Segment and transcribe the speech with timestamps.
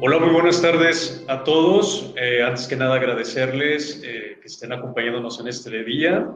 [0.00, 2.14] Hola, muy buenas tardes a todos.
[2.16, 6.30] Eh, antes que nada, agradecerles eh, que estén acompañándonos en este día.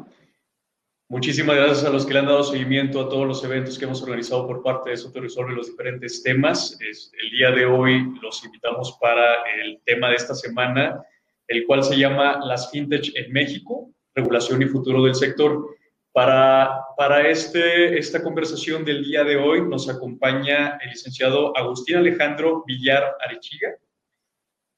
[1.09, 4.03] Muchísimas gracias a los que le han dado seguimiento a todos los eventos que hemos
[4.03, 6.77] organizado por parte de Soto Resolve los diferentes temas.
[6.81, 11.01] el día de hoy los invitamos para el tema de esta semana,
[11.47, 15.78] el cual se llama Las FinTech en México, regulación y futuro del sector.
[16.19, 22.65] Para, para este, esta conversación del día de hoy nos acompaña el licenciado Agustín Alejandro
[22.67, 23.77] Villar Arechiga.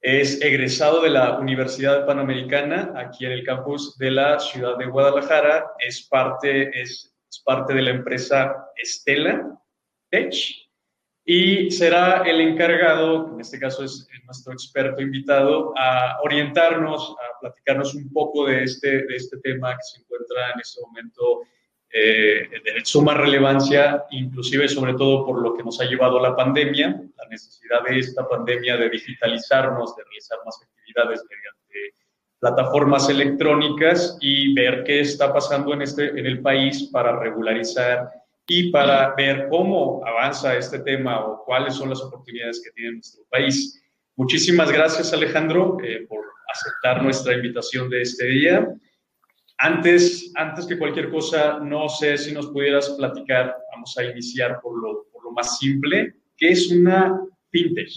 [0.02, 5.64] Es egresado de la Universidad Panamericana aquí en el campus de la ciudad de Guadalajara.
[5.78, 9.58] Es parte, es, es parte de la empresa Estela
[10.10, 10.34] Tech
[11.32, 17.94] y será el encargado, en este caso es nuestro experto invitado, a orientarnos, a platicarnos
[17.94, 21.42] un poco de este, de este tema que se encuentra en este momento
[21.88, 27.00] eh, de suma relevancia, inclusive sobre todo por lo que nos ha llevado la pandemia,
[27.16, 31.94] la necesidad de esta pandemia de digitalizarnos, de realizar más actividades mediante
[32.40, 38.19] plataformas electrónicas y ver qué está pasando en, este, en el país para regularizar
[38.52, 43.22] y para ver cómo avanza este tema o cuáles son las oportunidades que tiene nuestro
[43.30, 43.80] país.
[44.16, 48.68] Muchísimas gracias, Alejandro, eh, por aceptar nuestra invitación de este día.
[49.58, 54.82] Antes, antes que cualquier cosa, no sé si nos pudieras platicar, vamos a iniciar por
[54.82, 57.20] lo, más simple, ¿qué es una
[57.52, 57.88] fintech?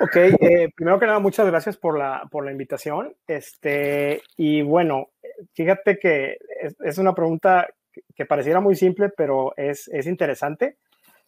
[0.00, 3.16] Ok, eh, primero que nada, muchas gracias por la, por la invitación.
[3.26, 5.12] Este, y bueno,
[5.54, 6.36] fíjate que
[6.84, 7.66] es una pregunta
[8.14, 10.78] que pareciera muy simple, pero es, es interesante.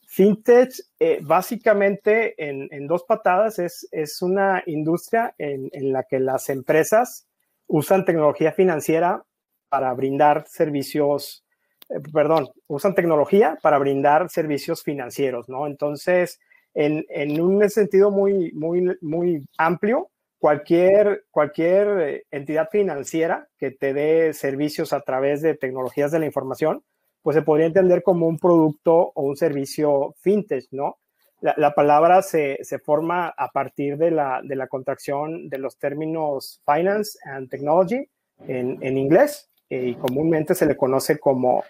[0.07, 6.21] Fintech, eh, básicamente, en, en, dos patadas, es, es una industria en, en, la que
[6.21, 7.27] las empresas
[7.67, 9.25] usan tecnología financiera
[9.71, 11.47] para brindar servicios,
[11.89, 15.67] eh, perdón, usan tecnología para brindar servicios financieros, ¿no?
[15.67, 16.39] Entonces,
[16.75, 20.11] en, en un sentido muy, muy, muy amplio,
[20.43, 26.27] cualquier, cualquier eh, entidad financiera que te dé servicios a través de tecnologías de la
[26.27, 26.83] información,
[27.23, 30.99] pues se podría entender como un producto o un servicio fintech, ¿no?
[31.43, 36.61] La, palabra se, se, forma a partir de la, de la, contracción de los términos
[36.65, 38.09] finance and technology
[38.47, 41.63] en, en inglés eh, y comúnmente se le conoce como,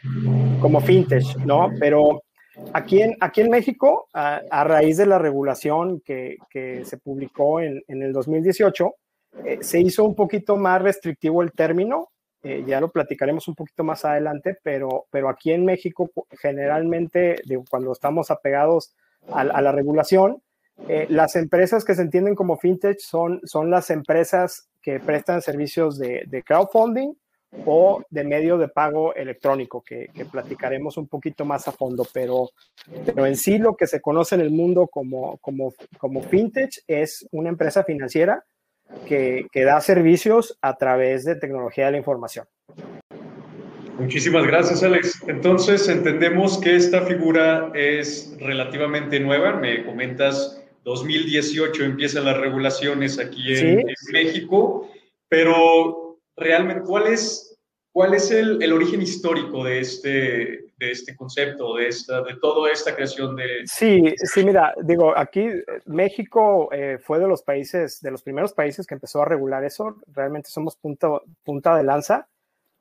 [0.61, 1.71] como fintech, ¿no?
[1.79, 2.23] Pero
[2.75, 7.83] Aquí en, aquí en México, a, raíz de la regulación que, que se publicó en,
[7.89, 8.95] en el 2018,
[9.45, 12.11] eh, se hizo un poquito más restrictivo el término,
[12.43, 17.93] eh, ya lo platicaremos un poquito más adelante, pero, pero aquí en México generalmente, cuando
[17.93, 18.95] estamos apegados
[19.31, 20.43] a, la regulación,
[20.89, 25.99] eh, las empresas que se entienden como fintech son, son las empresas que prestan servicios
[25.99, 27.15] de crowdfunding
[27.67, 32.51] o de medio de pago electrónico, que, platicaremos un poquito más a fondo, pero,
[33.05, 37.27] pero en sí lo que se conoce en el mundo como, como, como fintech es
[37.33, 38.45] una empresa financiera
[39.07, 42.47] que, que da servicios a través de tecnología de la información.
[43.99, 45.23] Muchísimas gracias, Alex.
[45.29, 49.55] Entonces, entendemos que esta figura es relativamente nueva.
[49.55, 54.89] Me comentas, 2018 empiezan las regulaciones aquí en, en México,
[55.29, 56.02] pero
[56.43, 57.59] realmente, ¿cuál es,
[57.93, 62.71] cuál es el, el origen histórico de este, de este concepto, de, esta, de toda
[62.71, 63.63] esta creación de...
[63.67, 65.49] Sí, sí, mira, digo, aquí
[65.87, 69.97] México eh, fue de los países, de los primeros países que empezó a regular eso,
[70.09, 71.09] realmente somos punta,
[71.45, 72.29] punta de lanza,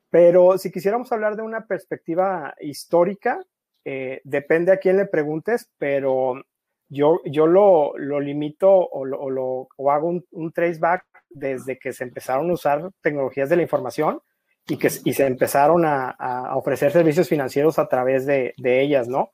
[0.10, 3.46] pero si quisiéramos hablar de una perspectiva histórica,
[3.86, 6.44] eh, depende a quién le preguntes, pero
[6.92, 11.80] yo, yo lo, lo limito o, lo, o, lo, o hago un, un traceback desde
[11.80, 14.20] que se empezaron a usar tecnologías de la información
[14.68, 19.08] y que y se empezaron a, a, ofrecer servicios financieros a través de, de ellas,
[19.08, 19.32] ¿no?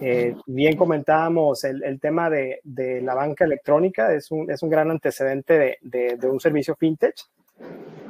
[0.00, 4.70] Eh, bien comentábamos el, el tema de, de, la banca electrónica, es un, es un
[4.70, 7.16] gran antecedente de, de, de un servicio fintech,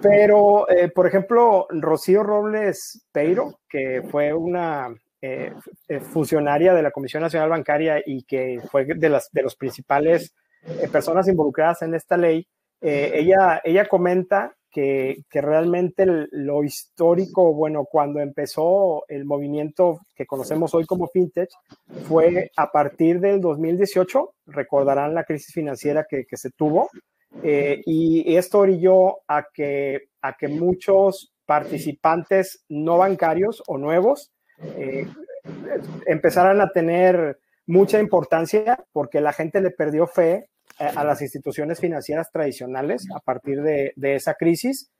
[0.03, 5.53] pero, eh, por ejemplo, Rocío Robles Peiro, que fue una eh,
[5.87, 10.34] eh, funcionaria de la Comisión Nacional Bancaria y que fue de las de los principales
[10.62, 12.49] eh, personas involucradas en esta ley,
[12.81, 20.72] ella, ella comenta que, que, realmente lo histórico, bueno, cuando empezó el movimiento que conocemos
[20.72, 21.50] hoy como fintech,
[22.08, 26.88] fue a partir del 2018, recordarán la crisis financiera que, que se tuvo,
[27.43, 34.31] y esto orilló a que, a que muchos participantes no bancarios o nuevos
[34.62, 35.06] eh,
[36.06, 40.48] empezaran a tener mucha importancia porque la gente le perdió fe
[40.78, 44.90] a las instituciones financieras tradicionales a partir de, de esa crisis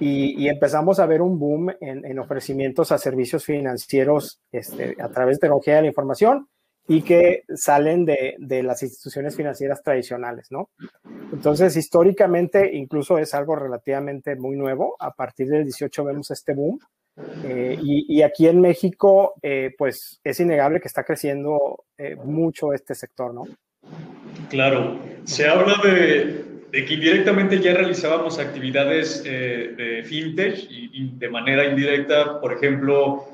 [0.00, 5.42] y, empezamos a ver un boom en, ofrecimientos a servicios financieros este, a través de
[5.42, 6.48] tecnología de la información
[6.88, 10.70] y que salen de, de, las instituciones financieras tradicionales, ¿no?
[11.32, 14.96] Entonces, históricamente, incluso es algo relativamente muy nuevo.
[14.98, 16.80] A partir del 18 vemos este boom.
[17.44, 22.94] Eh, y, aquí en México, eh, pues es innegable que está creciendo eh, mucho este
[22.94, 23.44] sector, ¿no?
[24.48, 32.40] Claro, se habla de, que indirectamente ya realizábamos actividades de fintech y de manera indirecta,
[32.40, 33.26] por ejemplo,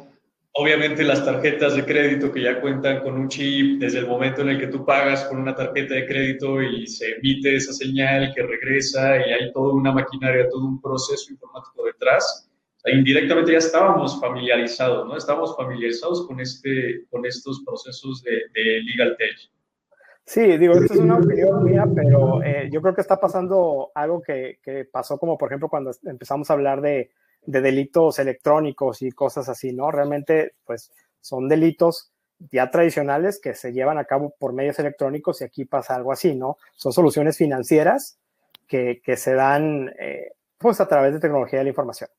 [0.60, 4.48] Obviamente las tarjetas de crédito que ya cuentan con un chip desde el momento en
[4.48, 8.42] el que tú pagas con una tarjeta de crédito y se emite esa señal que
[8.42, 12.47] regresa y hay toda una maquinaria, todo un proceso informático detrás.
[12.92, 15.16] Indirectamente ya estábamos familiarizados, ¿no?
[15.16, 19.36] Estábamos familiarizados con, este, con estos procesos de, legal tech.
[20.24, 24.20] Sí, digo, esto es una opinión mía, pero eh, yo creo que está pasando algo
[24.20, 27.10] que, que pasó como, por ejemplo, cuando empezamos a hablar de
[27.48, 29.90] de delitos electrónicos y cosas así, ¿no?
[29.90, 30.92] Realmente, pues
[31.22, 32.12] son delitos
[32.50, 36.34] ya tradicionales que se llevan a cabo por medios electrónicos y aquí pasa algo así,
[36.34, 36.58] ¿no?
[36.76, 38.18] Son soluciones financieras
[38.66, 42.10] que, se dan eh, pues a través de tecnología de la información.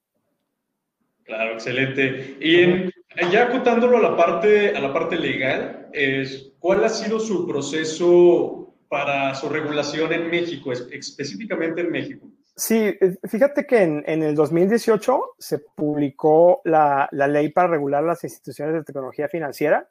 [1.30, 2.38] Claro, excelente.
[2.42, 2.90] Y
[3.32, 8.76] ya acotándolo a la parte, a la parte legal, es, ¿cuál ha sido su proceso
[8.88, 12.28] para su regulación en México, específicamente en México?
[12.56, 12.98] Sí,
[13.30, 19.30] fíjate que en, el 2018 se publicó la, ley para regular las instituciones de tecnología
[19.30, 19.88] financiera,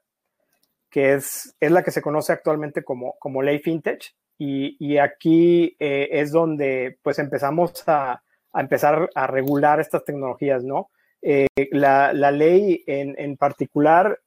[0.91, 4.13] que es, es la que se conoce actualmente como, como ley FinTech.
[4.39, 8.25] Y, aquí eh, es donde pues empezamos a,
[8.55, 10.91] empezar a regular estas tecnologías, ¿no?
[11.23, 14.19] Eh, la, ley en, particular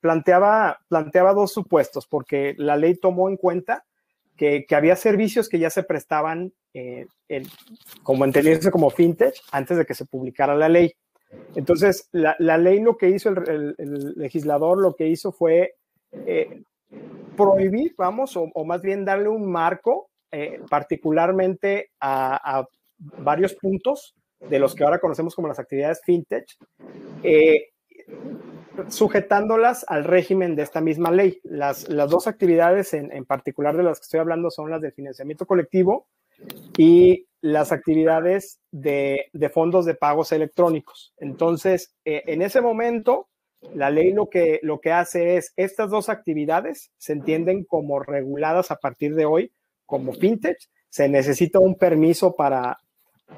[0.00, 3.84] planteaba, planteaba dos supuestos, porque la ley tomó en cuenta
[4.38, 7.06] que, había servicios que ya se prestaban, eh,
[8.02, 10.92] como entendiéndose como fintech, antes de que se publicara la ley.
[11.56, 13.74] Entonces, la, ley lo que hizo, el,
[14.16, 15.74] legislador lo que hizo fue
[16.12, 16.62] eh,
[17.36, 22.64] prohibir, vamos, o, más bien darle un marco, eh, particularmente a,
[22.98, 26.46] varios puntos de los que ahora conocemos como las actividades fintech,
[28.88, 31.40] sujetándolas al régimen de esta misma ley.
[31.42, 35.46] Las, las dos actividades en, particular de las que estoy hablando son las de financiamiento
[35.46, 36.06] colectivo
[36.76, 41.12] y las actividades de, fondos de pagos electrónicos.
[41.18, 43.28] Entonces, eh, en ese momento,
[43.74, 48.70] la ley lo que, lo que hace es, estas dos actividades se entienden como reguladas
[48.70, 49.52] a partir de hoy
[49.86, 50.58] como fintech.
[50.88, 52.78] Se necesita un permiso para,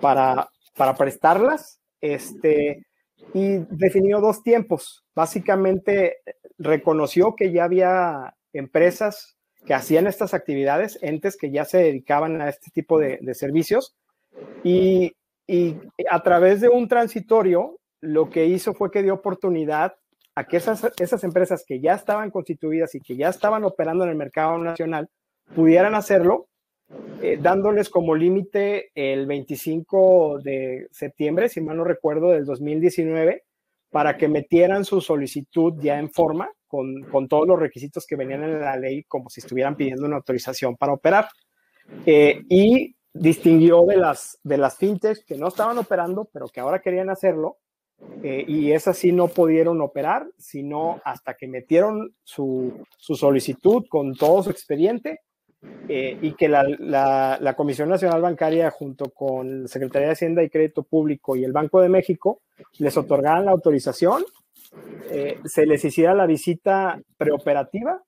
[0.00, 0.49] para,
[0.81, 1.79] para prestarlas.
[2.00, 2.87] Este,
[3.35, 5.05] y definió dos tiempos.
[5.15, 6.17] Básicamente
[6.56, 9.37] reconoció que ya había empresas
[9.67, 13.94] que hacían estas actividades, entes que ya se dedicaban a este tipo de, servicios
[14.65, 15.12] y,
[16.11, 19.97] a través de un transitorio lo que hizo fue que dio oportunidad
[20.35, 24.11] a que esas, esas empresas que ya estaban constituidas y que ya estaban operando en
[24.11, 25.11] el mercado nacional
[25.55, 26.47] pudieran hacerlo
[27.22, 33.44] eh, dándoles como límite el 25 de septiembre, si mal no recuerdo, del 2019,
[33.90, 38.42] para que metieran su solicitud ya en forma, con, con todos los requisitos que venían
[38.44, 41.28] en la ley, como si estuvieran pidiendo una autorización para operar.
[42.06, 46.81] Eh, y distinguió de las, de las fintechs que no estaban operando, pero que ahora
[46.81, 47.58] querían hacerlo,
[48.22, 54.14] eh, y esas sí no pudieron operar, sino hasta que metieron su, su solicitud con
[54.14, 55.20] todo su expediente
[55.88, 56.64] eh, y que la,
[57.38, 61.52] la, Comisión Nacional Bancaria junto con la Secretaría de Hacienda y Crédito Público y el
[61.52, 62.40] Banco de México
[62.79, 64.25] les otorgaran la autorización,
[65.11, 68.02] eh, se les hiciera la visita preoperativa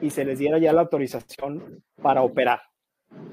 [0.00, 2.60] y se les diera ya la autorización para operar.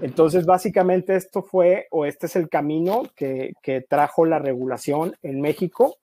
[0.01, 5.39] Entonces, básicamente esto fue, o este es el camino que, que trajo la regulación en
[5.39, 5.97] México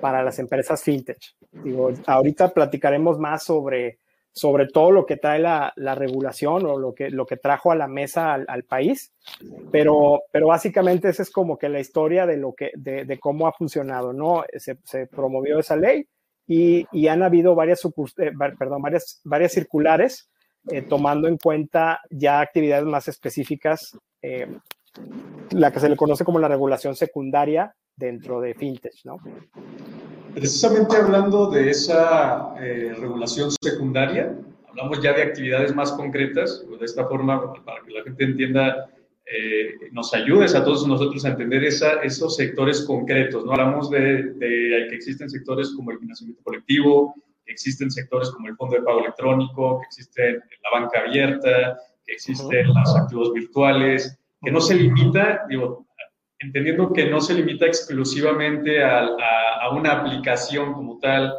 [0.00, 1.34] para las empresas fintech.
[1.50, 3.98] Digo, ahorita platicaremos más sobre
[4.36, 7.88] sobre todo lo que trae la, regulación o lo que, lo que trajo a la
[7.88, 9.10] mesa al, país,
[9.72, 13.52] pero, pero básicamente esa es como que la historia de, lo que, de, cómo ha
[13.52, 14.44] funcionado, ¿no?
[14.54, 16.06] Se, promovió esa ley
[16.46, 20.28] y, han habido varias, eh, perdón, varias, varias circulares
[20.70, 24.46] eh, tomando en cuenta ya actividades más específicas, eh,
[25.52, 29.16] la que se le conoce como la regulación secundaria dentro de fintech, ¿no?
[30.36, 34.36] Precisamente hablando de esa eh, regulación secundaria,
[34.68, 38.90] hablamos ya de actividades más concretas, de esta forma, para que la gente entienda,
[39.24, 43.46] eh, nos ayudes a todos nosotros a entender esa, esos sectores concretos.
[43.46, 43.52] ¿no?
[43.52, 47.14] Hablamos de, de, que existen sectores como el financiamiento colectivo,
[47.46, 52.12] que existen sectores como el fondo de pago electrónico, que existe la banca abierta, que
[52.12, 55.85] existen los activos virtuales, que no se limita, digo,
[56.38, 59.08] entendiendo que no se limita exclusivamente a,
[59.72, 61.34] una aplicación como tal.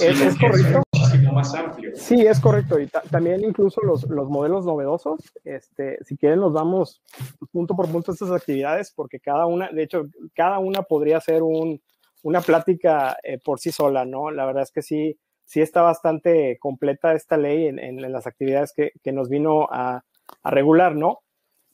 [0.00, 0.82] Es, correcto.
[0.92, 1.90] Es muchísimo más amplio.
[1.94, 2.78] Sí, es correcto.
[2.78, 7.02] Y también incluso los, los, modelos novedosos, este, si quieren nos damos
[7.50, 11.82] punto por punto estas actividades, porque cada una, de hecho, cada una podría ser un,
[12.22, 14.30] una plática eh, por sí sola, ¿no?
[14.30, 18.72] La verdad es que sí, sí está bastante completa esta ley en, en, las actividades
[18.72, 20.04] que, que nos vino a,
[20.42, 21.22] a regular, ¿no?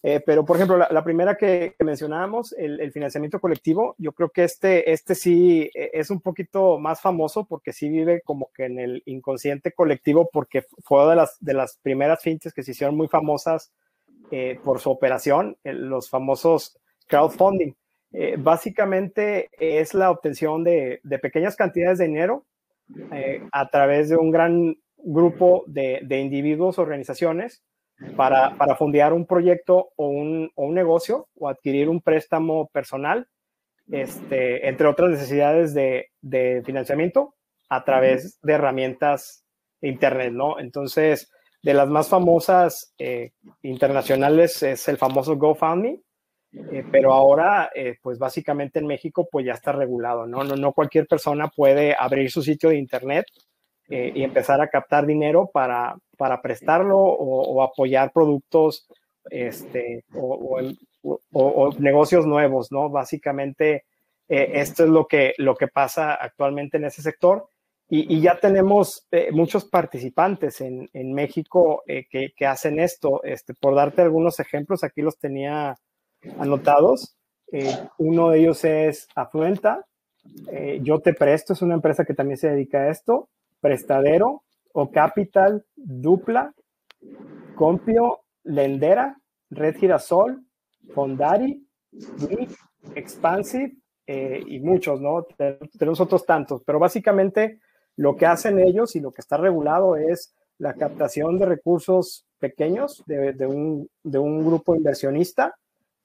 [0.07, 4.93] Eh, pero, por ejemplo, la, primera que, mencionábamos, el, financiamiento colectivo, yo creo que este,
[4.93, 9.03] este sí eh, es un poquito más famoso porque sí vive como que en el
[9.07, 13.73] inconsciente colectivo porque fue de las, de las primeras fintes que se hicieron muy famosas
[14.31, 17.73] eh, por su operación, los famosos crowdfunding.
[18.37, 22.45] básicamente es la obtención de, de, pequeñas cantidades de dinero
[23.53, 27.63] a través de un gran grupo de, de individuos, organizaciones,
[28.17, 33.29] para, para fondear un proyecto o un, o un, negocio o adquirir un préstamo personal,
[33.91, 37.35] este, entre otras necesidades de, de financiamiento
[37.69, 39.45] a través de herramientas
[39.81, 40.59] de Internet, ¿no?
[40.59, 41.31] Entonces,
[41.63, 43.33] de las más famosas eh,
[43.63, 46.03] internacionales es el famoso GoFundMe,
[46.53, 50.45] eh, pero ahora, eh, pues básicamente en México, pues ya está regulado, ¿no?
[50.45, 50.57] ¿no?
[50.57, 53.27] No cualquier persona puede abrir su sitio de Internet
[53.89, 58.87] y empezar a captar dinero para, para prestarlo o, apoyar productos
[59.31, 60.61] este, o,
[61.79, 62.89] negocios nuevos, ¿no?
[62.91, 63.85] Básicamente,
[64.29, 67.49] eh, esto es lo que, lo que pasa actualmente en ese sector.
[67.87, 73.23] Y, ya tenemos eh, muchos participantes en, en México eh, que, que, hacen esto.
[73.23, 75.77] Este, por darte algunos ejemplos, aquí los tenía
[76.39, 77.17] anotados.
[77.99, 79.85] uno de ellos es Afluenta.
[80.81, 83.29] Yo te presto, es una empresa que también se dedica a esto.
[83.65, 84.43] Prestadero,
[84.75, 86.53] o Capital, Dupla,
[87.55, 89.17] Compio, Lendera,
[89.49, 90.45] Red Girasol,
[90.95, 91.67] Fondari,
[92.95, 93.73] Expansive
[94.07, 95.27] eh, y muchos, ¿no?
[95.79, 97.61] Tenemos otros tantos, pero básicamente
[97.97, 103.03] lo que hacen ellos y lo que está regulado es la captación de recursos pequeños
[103.07, 103.89] de, un,
[104.45, 105.55] grupo inversionista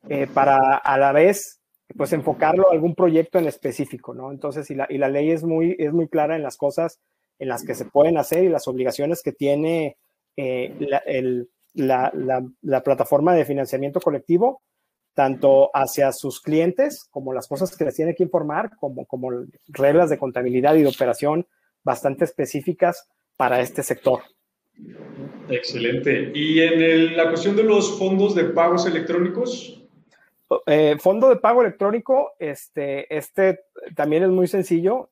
[0.07, 1.59] eh, para a la vez
[1.97, 4.31] pues enfocarlo a algún proyecto en específico, ¿no?
[4.31, 7.01] Entonces, y la, y la ley es muy, es muy clara en las cosas
[7.39, 9.97] en las que se pueden hacer y las obligaciones que tiene
[10.37, 10.73] eh,
[11.73, 12.11] la,
[12.61, 14.61] la, plataforma de financiamiento colectivo,
[15.13, 19.31] tanto hacia sus clientes como las cosas que les tiene que informar, como, como
[19.67, 21.47] reglas de contabilidad y de operación
[21.83, 24.21] bastante específicas para este sector.
[25.49, 26.31] Excelente.
[26.33, 29.81] ¿Y en la cuestión de los fondos de pagos electrónicos?
[30.65, 33.59] Eh, fondo de pago electrónico, este, este
[33.95, 35.09] también es muy sencillo.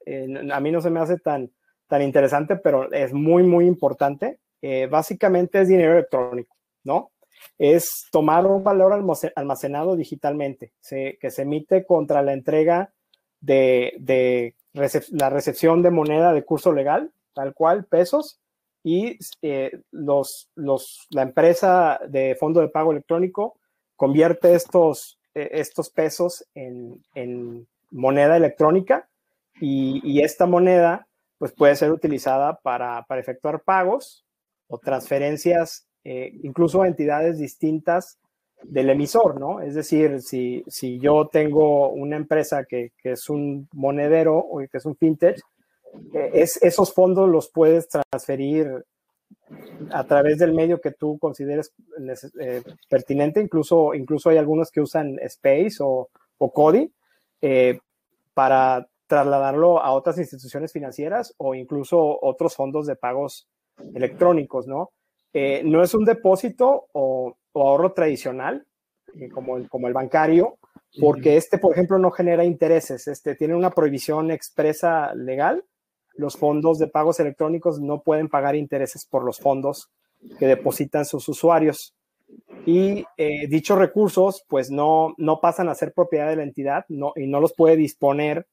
[0.51, 1.51] a mí no se me hace tan,
[1.87, 4.39] tan interesante, pero es muy, muy importante.
[4.61, 7.11] Eh, básicamente es dinero electrónico, ¿no?
[7.57, 8.93] Es tomar un valor
[9.35, 12.91] almacenado digitalmente, que se emite contra la entrega
[13.39, 14.53] de,
[15.11, 18.39] la recepción de moneda de curso legal, tal cual, pesos,
[18.83, 23.57] y eh, los, los, la empresa de fondo de pago electrónico
[23.95, 29.09] convierte estos, eh, estos pesos en, en moneda electrónica
[29.59, 31.06] y, y, esta moneda
[31.37, 34.25] pues puede ser utilizada para, efectuar pagos
[34.67, 38.17] o transferencias, eh, incluso a entidades distintas
[38.63, 39.61] del emisor, ¿no?
[39.61, 44.85] Es decir, si, si yo tengo una empresa que, es un monedero o que es
[44.85, 45.39] un fintech,
[46.13, 48.83] eh, es, esos fondos los puedes transferir
[49.91, 51.71] a través del medio que tú consideres
[52.39, 53.39] eh, pertinente.
[53.39, 56.91] Incluso, incluso hay algunos que usan Space o, o Cody
[58.33, 63.47] para trasladarlo a otras instituciones financieras o incluso otros fondos de pagos
[63.95, 64.91] electrónicos, ¿no?
[65.33, 68.65] Eh, no es un depósito o, ahorro tradicional,
[69.15, 70.57] eh, como, el, como el bancario,
[70.99, 75.63] porque este, por ejemplo, no genera intereses, este tiene una prohibición expresa legal.
[76.15, 79.89] Los fondos de pagos electrónicos no pueden pagar intereses por los fondos
[80.39, 81.93] que depositan sus usuarios.
[82.65, 87.13] Y eh, dichos recursos, pues no, no pasan a ser propiedad de la entidad no,
[87.15, 88.47] y no los puede disponer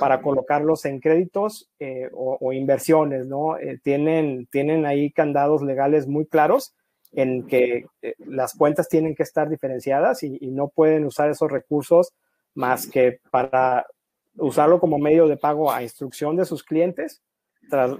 [0.00, 3.56] para colocarlos en créditos eh, o, inversiones, ¿no?
[3.56, 6.74] Eh, tienen, tienen ahí candados legales muy claros
[7.12, 12.12] en que eh, las cuentas tienen que estar diferenciadas y, no pueden usar esos recursos
[12.54, 13.86] más que para
[14.36, 17.22] usarlo como medio de pago a instrucción de sus clientes,
[17.70, 17.92] tras,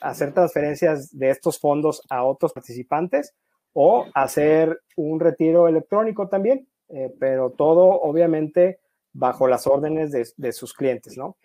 [0.00, 3.34] hacer transferencias de estos fondos a otros participantes
[3.72, 6.68] o hacer un retiro electrónico también,
[7.18, 8.78] pero todo obviamente
[9.14, 11.36] bajo las órdenes de, sus clientes, ¿no?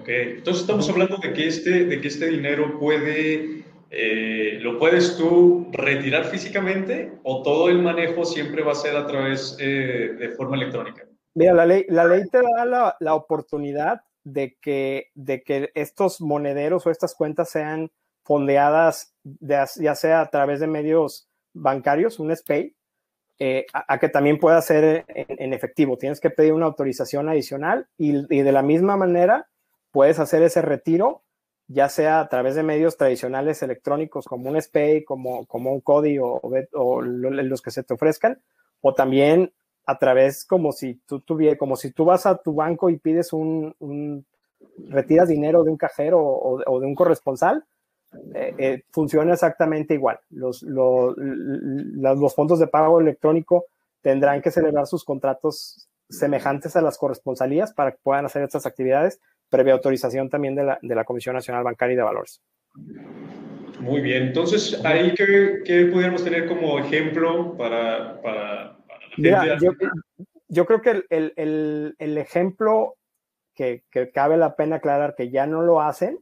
[0.00, 5.16] Ok, entonces estamos hablando de que este, de que este dinero puede, eh, lo puedes
[5.16, 10.28] tú retirar físicamente o todo el manejo siempre va a ser a través eh, de
[10.30, 11.04] forma electrónica.
[11.34, 16.20] Mira, la ley, la ley te da la, la oportunidad de que, de que estos
[16.20, 17.90] monederos o estas cuentas sean
[18.24, 22.76] fondeadas, ya sea a través de medios bancarios, un SPAY,
[23.38, 25.96] eh, a, que también pueda ser en, efectivo.
[25.96, 29.48] Tienes que pedir una autorización adicional y, de la misma manera
[29.90, 31.22] puedes hacer ese retiro,
[31.66, 36.18] ya sea a través de medios tradicionales electrónicos como un SPAY, como, como un CODI
[36.18, 36.40] o,
[36.72, 38.40] o, los que se te ofrezcan,
[38.80, 39.52] o también
[39.86, 43.32] a través como si tú tuvieras, como si tú vas a tu banco y pides
[43.32, 44.26] un, un
[44.88, 47.64] retiras dinero de un cajero o, de un corresponsal,
[48.34, 50.18] eh, eh, funciona exactamente igual.
[50.30, 53.66] Los, los, los, fondos de pago electrónico
[54.00, 59.20] tendrán que celebrar sus contratos semejantes a las corresponsalías para que puedan hacer estas actividades,
[59.50, 62.40] previa autorización también de la, de la Comisión Nacional Bancaria y de Valores.
[63.80, 68.78] Muy bien, entonces ahí que, que pudiéramos tener como ejemplo para, para,
[69.16, 69.72] yo,
[70.48, 72.96] yo, creo que el, el, el ejemplo
[73.54, 76.18] que, que, cabe la pena aclarar que ya no lo hacen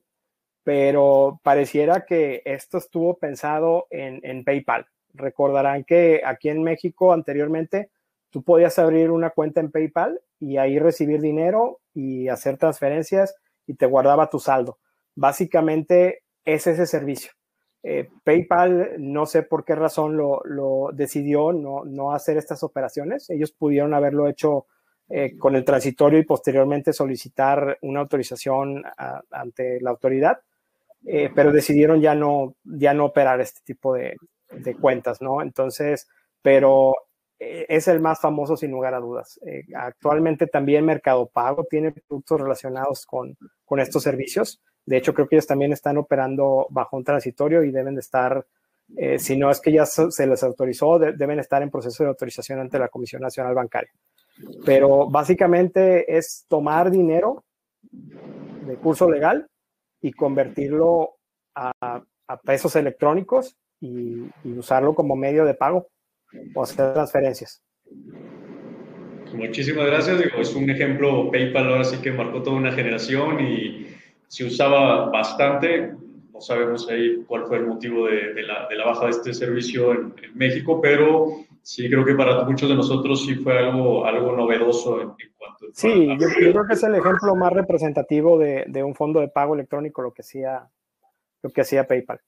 [0.67, 4.89] pero pareciera que esto estuvo pensado en, PayPal.
[5.15, 7.93] Recordarán que aquí en México anteriormente
[8.31, 13.75] tú podías abrir una cuenta en PayPal y ahí recibir dinero y hacer transferencias y
[13.75, 14.81] te guardaba tu saldo.
[15.15, 17.31] Básicamente es ese servicio.
[17.85, 23.31] Eh, PayPal no sé por qué razón lo, decidió no, hacer estas operaciones.
[23.31, 24.67] Ellos pudieron haberlo hecho
[25.11, 28.83] eh, con el transitorio y posteriormente solicitar una autorización
[29.31, 30.41] ante la autoridad
[31.09, 34.17] eh, pero decidieron ya no, ya no operar este tipo de,
[34.81, 35.41] cuentas, ¿no?
[35.41, 36.09] Entonces,
[36.43, 36.95] pero
[37.39, 39.39] eh, es el más famoso sin lugar a dudas.
[39.47, 44.61] Eh, actualmente también Mercado Pago tiene productos relacionados con, con, estos servicios.
[44.85, 48.45] De hecho, creo que ellos también están operando bajo un transitorio y deben de estar,
[49.19, 52.79] si no es que ya se les autorizó, deben estar en proceso de autorización ante
[52.79, 53.91] la Comisión Nacional Bancaria.
[54.65, 57.45] Pero básicamente es tomar dinero
[57.91, 59.49] de curso legal
[60.07, 61.17] y convertirlo
[61.57, 62.03] a,
[62.45, 65.89] pesos electrónicos y, usarlo como medio de pago
[66.55, 67.63] o hacer transferencias.
[69.35, 70.19] Muchísimas gracias.
[70.19, 73.89] Digo, es un ejemplo, PayPal ahora sí que marcó toda una generación y
[74.29, 75.95] se usaba bastante.
[76.33, 79.93] No sabemos ahí cuál fue el motivo de, la, de la, baja de este servicio
[79.93, 85.03] en, México, pero sí creo que para muchos de nosotros sí fue algo, algo novedoso
[85.03, 85.11] en,
[85.73, 90.01] Sí, yo, creo que es el ejemplo más representativo de, un fondo de pago electrónico,
[90.01, 90.69] lo que hacía,
[91.43, 92.21] lo que hacía PayPal.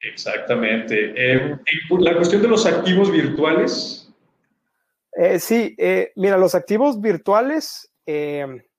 [0.00, 1.12] Exactamente.
[1.14, 1.58] Eh,
[1.98, 4.10] la cuestión de los activos virtuales.
[5.12, 7.92] Eh, sí, eh, mira, los activos virtuales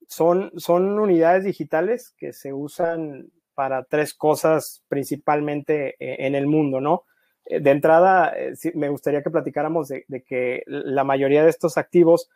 [0.08, 7.04] son, son unidades digitales que se usan para tres cosas principalmente en el mundo, ¿no?
[7.44, 8.32] De entrada,
[8.74, 12.30] me gustaría que platicáramos de, de que la mayoría de estos activos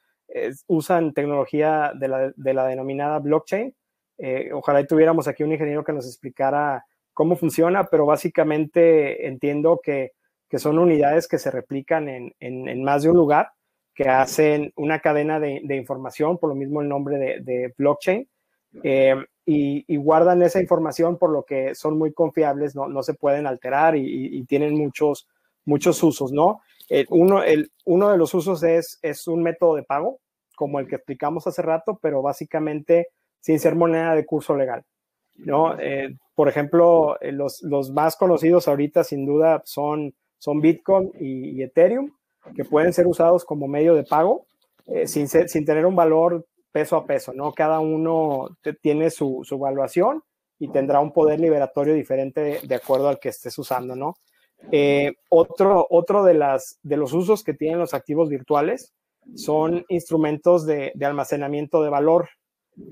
[0.66, 3.74] usan tecnología de la, de la denominada blockchain.
[4.18, 10.12] Eh, ojalá tuviéramos aquí un ingeniero que nos explicara cómo funciona, pero básicamente entiendo que,
[10.48, 13.50] que son unidades que se replican en, en, más de un lugar,
[13.94, 18.28] que hacen una cadena de, de información, por lo mismo el nombre de, de blockchain,
[18.82, 19.14] eh,
[19.46, 23.46] y, y, guardan esa información por lo que son muy confiables, no, no se pueden
[23.46, 25.28] alterar y, y, tienen muchos,
[25.64, 26.60] muchos usos, ¿no?
[27.08, 30.18] uno, el, uno de los usos es, es un método de pago,
[30.56, 33.08] como el que explicamos hace rato, pero básicamente
[33.40, 34.84] sin ser moneda de curso legal.
[35.36, 35.78] ¿no?
[35.78, 41.62] Eh, por ejemplo, eh, los, los, más conocidos ahorita sin duda son, son Bitcoin y,
[41.62, 42.10] Ethereum,
[42.54, 44.46] que pueden ser usados como medio de pago
[44.86, 47.54] eh, sin, sin tener un valor peso a peso, ¿no?
[47.54, 48.50] Cada uno
[48.82, 50.22] tiene su, su evaluación
[50.58, 54.16] y tendrá un poder liberatorio diferente de acuerdo al que estés usando, ¿no?
[54.70, 58.92] Eh, otro otro de, las, de los usos que tienen los activos virtuales
[59.36, 62.28] son instrumentos de, almacenamiento de valor,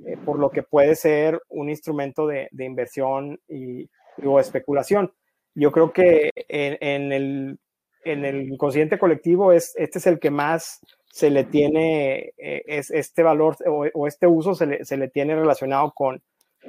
[0.06, 3.90] eh, por lo que puede ser un instrumento de, inversión y,
[4.24, 5.12] o especulación.
[5.54, 7.58] Yo creo que en, el,
[8.02, 10.80] en el inconsciente colectivo es, este es el que más
[11.14, 15.36] se le tiene, eh, es, este valor o, este uso se le, se le, tiene
[15.36, 16.20] relacionado con,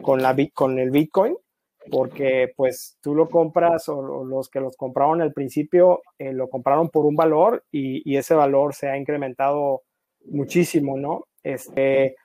[0.03, 1.35] con, la, con el Bitcoin
[1.89, 6.89] porque pues tú lo compras o los que los compraron al principio eh, lo compraron
[6.89, 9.81] por un valor y, ese valor se ha incrementado
[10.25, 11.25] muchísimo, ¿no?
[11.41, 12.15] Este,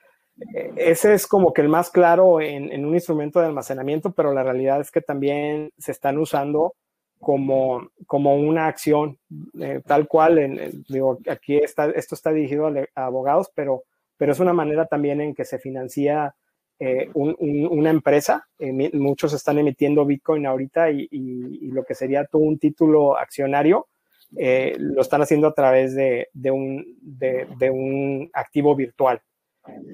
[0.53, 4.43] e, ese es como que el más claro en, un instrumento de almacenamiento, pero la
[4.43, 6.75] realidad es que también se están usando
[7.21, 9.17] como, como una acción,
[9.59, 13.83] eh, tal cual, digo, aquí está, esto está dirigido a, abogados, pero,
[14.17, 16.35] pero es una manera también en que se financia
[16.83, 18.47] eh, una empresa.
[18.57, 23.87] Eh, muchos están emitiendo Bitcoin ahorita y, lo que sería todo un título accionario
[24.35, 29.21] eh, lo están haciendo a través de, un, de, un, activo virtual.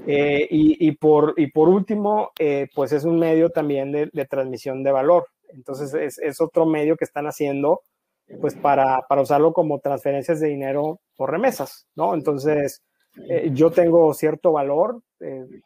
[0.07, 2.31] Eh, y, por, y por último,
[2.73, 5.27] pues es un medio también de, transmisión de valor.
[5.49, 7.81] Entonces es, es, otro medio que están haciendo
[8.41, 12.13] pues para, para, usarlo como transferencias de dinero por remesas, ¿no?
[12.13, 12.81] Entonces
[13.53, 15.01] yo tengo cierto valor,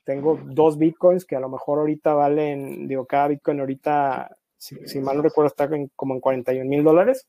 [0.05, 5.01] tengo dos bitcoins que a lo mejor ahorita valen, digo, cada bitcoin ahorita, si, si
[5.01, 7.27] mal no recuerdo, está como en 41 mil dólares.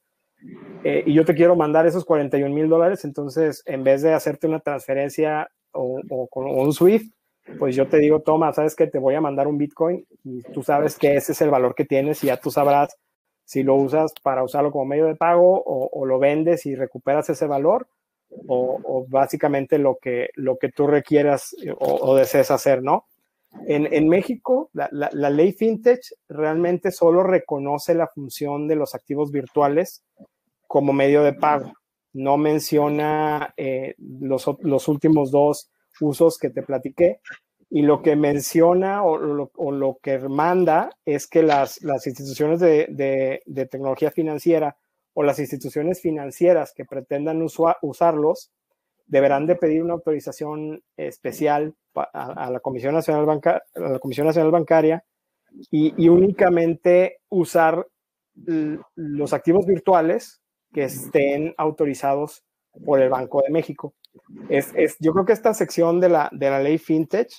[0.84, 4.48] Eh, y yo te quiero mandar esos 41 mil dólares, entonces en vez de hacerte
[4.48, 7.12] una transferencia o, con un SWIFT,
[7.58, 10.62] pues yo te digo, toma, sabes que te voy a mandar un Bitcoin y tú
[10.62, 12.96] sabes que ese es el valor que tienes y ya tú sabrás
[13.44, 17.46] si lo usas para usarlo como medio de pago o, lo vendes y recuperas ese
[17.46, 17.88] valor
[18.46, 23.06] o, básicamente lo que, lo que tú requieras o, desees hacer, ¿no?
[23.66, 28.94] En, en México, la, la, la, ley FinTech realmente solo reconoce la función de los
[28.94, 30.02] activos virtuales
[30.72, 31.70] como medio de pago.
[32.14, 37.20] No menciona eh, los, los, últimos dos usos que te platiqué.
[37.70, 43.66] Y lo que menciona o lo, que manda es que las, las instituciones de, de,
[43.66, 44.76] tecnología financiera
[45.14, 48.52] o las instituciones financieras que pretendan usarlos
[49.06, 54.50] deberán de pedir una autorización especial a, la Comisión Nacional, Banca, a la Comisión Nacional
[54.50, 55.02] Bancaria
[55.70, 57.86] y únicamente usar
[58.34, 62.44] los activos virtuales que estén autorizados
[62.84, 63.94] por el Banco de México.
[64.48, 67.30] Es, es, yo creo que esta sección de la, de la ley FinTech,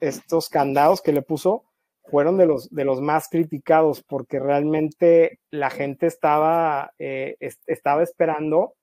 [0.00, 1.64] estos, candados que le puso,
[2.10, 7.36] fueron de los, de los más criticados porque realmente la gente estaba, eh,
[7.66, 8.74] estaba esperando,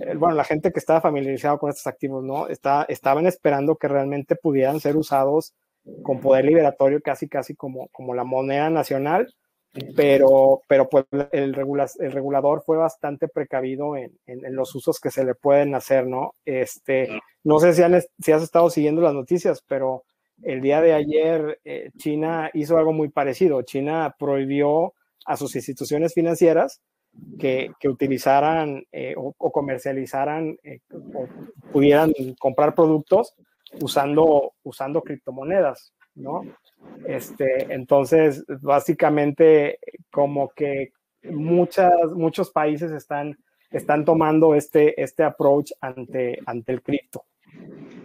[0.00, 2.48] eh, bueno, la gente que estaba familiarizada con estos activos, ¿no?
[2.48, 5.54] Está, estaban esperando que realmente pudieran ser usados
[6.02, 9.34] con poder liberatorio casi, casi como, como la moneda nacional
[9.94, 15.24] pero, pero pues el, el regulador fue bastante precavido en, en, los usos que se
[15.24, 16.34] le pueden hacer, ¿no?
[16.44, 20.04] Este, no sé si, han, si has estado siguiendo las noticias, pero
[20.42, 23.62] el día de ayer eh, China hizo algo muy parecido.
[23.62, 24.94] China prohibió
[25.26, 26.80] a sus instituciones financieras
[27.38, 30.80] que, que utilizaran eh, o, comercializaran eh,
[31.14, 31.26] o
[31.72, 33.34] pudieran comprar productos
[33.80, 36.44] usando, usando criptomonedas, ¿no?
[37.06, 39.78] Este, entonces, básicamente,
[40.10, 40.92] como que
[41.24, 43.36] muchas, muchos países están,
[43.70, 47.24] están tomando este, este approach ante, ante el cripto.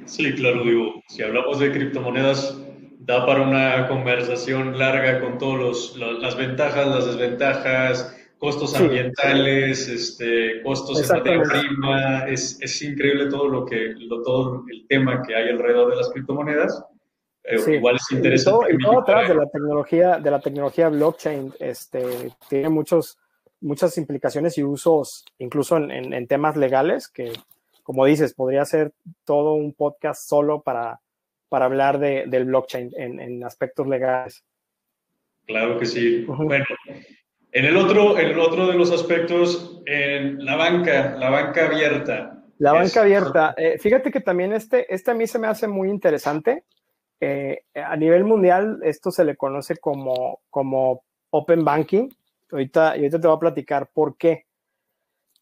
[0.05, 2.59] Sí, claro, digo, si hablamos de criptomonedas,
[2.99, 11.01] da para una conversación larga con todas las ventajas, las desventajas, costos ambientales, este, costos
[11.01, 12.25] de materia prima.
[12.27, 16.09] Es, es, increíble todo lo que, lo, todo el tema que hay alrededor de las
[16.11, 16.83] criptomonedas.
[17.47, 18.73] Eh, igual es interesante.
[18.73, 23.19] Y todo, atrás de la tecnología, de la tecnología blockchain, este, tiene muchos,
[23.61, 27.31] muchas implicaciones y usos, incluso en, en, temas legales, que,
[27.83, 28.93] como dices, podría ser
[29.25, 31.01] todo un podcast solo para,
[31.49, 34.43] para hablar de, del blockchain en, en, aspectos legales.
[35.45, 36.25] Claro que sí.
[36.27, 36.65] Bueno,
[37.51, 42.43] en el, otro, en el otro de los aspectos, en la banca, la banca abierta.
[42.57, 43.53] La banca abierta.
[43.55, 46.63] Eh, fíjate que también este, este a mí se me hace muy interesante
[47.19, 52.09] eh, a nivel mundial, esto se le conoce como, como Open Banking.
[52.51, 54.45] Ahorita, ahorita te voy a platicar por qué.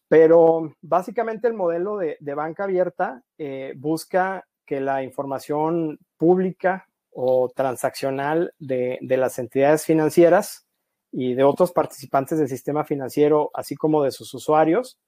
[0.08, 8.52] Pero básicamente el modelo de, banca abierta eh, busca que la información pública o transaccional
[8.58, 10.66] de, de, las entidades financieras
[11.10, 14.98] y de otros participantes del sistema financiero, así como de sus usuarios,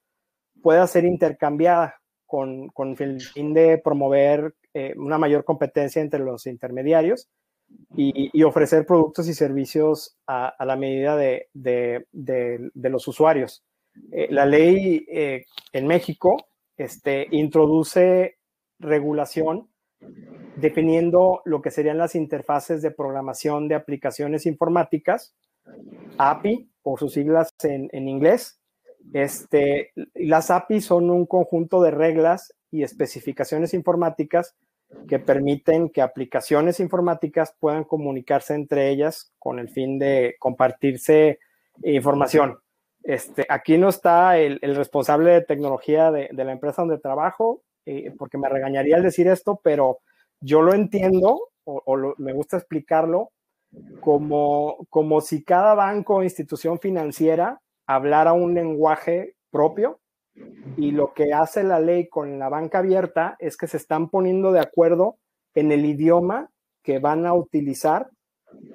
[0.62, 6.46] pueda ser intercambiada con, con el fin de promover eh, una mayor competencia entre los
[6.46, 7.30] intermediarios
[7.96, 12.06] y, ofrecer productos y servicios a, la medida de,
[12.74, 13.64] los usuarios.
[14.12, 16.36] Eh, la ley eh, en México
[16.76, 18.36] este, introduce
[18.78, 19.70] regulación
[20.56, 25.34] definiendo lo que serían las interfaces de programación de aplicaciones informáticas,
[26.18, 28.60] API, por sus siglas en, en inglés.
[29.12, 34.54] Este, las API son un conjunto de reglas y especificaciones informáticas
[35.08, 41.38] que permiten que aplicaciones informáticas puedan comunicarse entre ellas con el fin de compartirse
[41.82, 42.58] información.
[43.02, 48.38] Este, aquí no está el, responsable de tecnología de, la empresa donde trabajo, eh, porque
[48.38, 50.00] me regañaría al decir esto, pero
[50.40, 53.30] yo lo entiendo o, me gusta explicarlo
[54.00, 60.00] como, como si cada banco o institución financiera hablara un lenguaje propio
[60.76, 64.52] y lo que hace la ley con la banca abierta es que se están poniendo
[64.52, 65.16] de acuerdo
[65.54, 66.50] en el idioma
[66.82, 68.10] que van a utilizar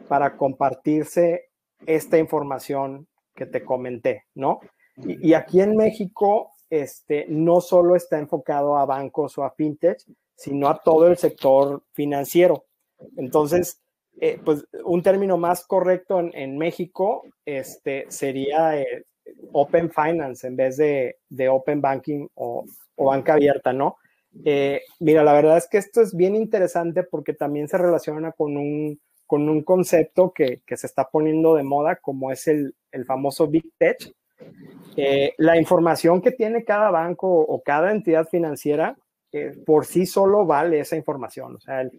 [0.08, 1.50] para compartirse
[1.86, 4.60] esta información que te comenté, ¿no?
[4.98, 10.00] Y, aquí en México, este, no solo está enfocado a bancos o a fintech,
[10.36, 12.66] sino a todo el sector financiero.
[13.18, 13.81] Entonces,
[14.20, 19.06] eh, pues un término más correcto en, México este, sería eh,
[19.52, 21.16] Open Finance en vez de,
[21.50, 22.66] Open Banking o,
[22.98, 23.98] banca abierta, ¿no?
[24.46, 28.58] Eh, mira, la verdad es que esto es bien interesante porque también se relaciona con
[28.58, 32.76] un, con un concepto que, se está poniendo de moda, como es el,
[33.08, 34.14] famoso Big Tech.
[35.38, 38.96] la información que tiene cada banco o cada entidad financiera
[39.66, 41.56] por sí solo vale esa información.
[41.56, 41.92] O sea, el,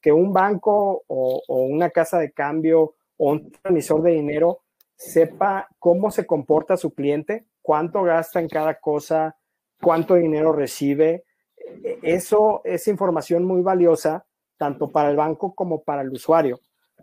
[0.00, 4.60] que un banco o, una casa de cambio o un transmisor de dinero
[4.96, 9.36] sepa cómo se comporta su cliente, cuánto gasta en cada cosa,
[9.80, 11.24] cuánto dinero recibe.
[11.56, 16.60] E, eso es información muy valiosa tanto para el banco como para el usuario.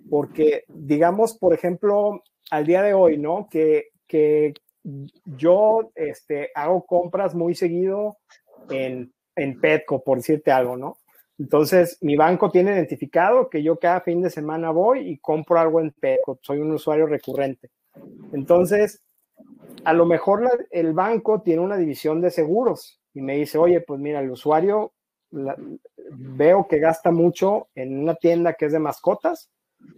[0.09, 2.21] Porque, digamos, por ejemplo,
[2.51, 3.47] al día de hoy, ¿no?
[3.49, 4.53] Que, que
[5.25, 8.17] yo este, hago compras muy seguido
[8.69, 10.97] en en Petco, por decirte algo, ¿no?
[11.37, 15.81] Entonces, mi banco tiene identificado que yo cada fin de semana voy y compro algo
[15.81, 17.69] en Petco, soy un usuario recurrente.
[18.31, 19.03] Entonces,
[19.83, 23.99] a lo mejor el banco tiene una división de seguros y me dice, oye, pues
[23.99, 24.93] mira, el usuario
[26.11, 29.49] veo que gasta mucho en una tienda que es de mascotas,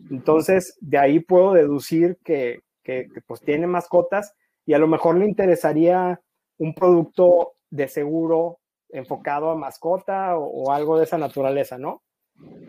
[0.10, 4.34] entonces de ahí puedo deducir que, que pues tiene mascotas
[4.66, 6.20] y a lo mejor le interesaría
[6.58, 12.04] un producto de seguro enfocado a mascota o, algo de esa naturaleza, ¿no?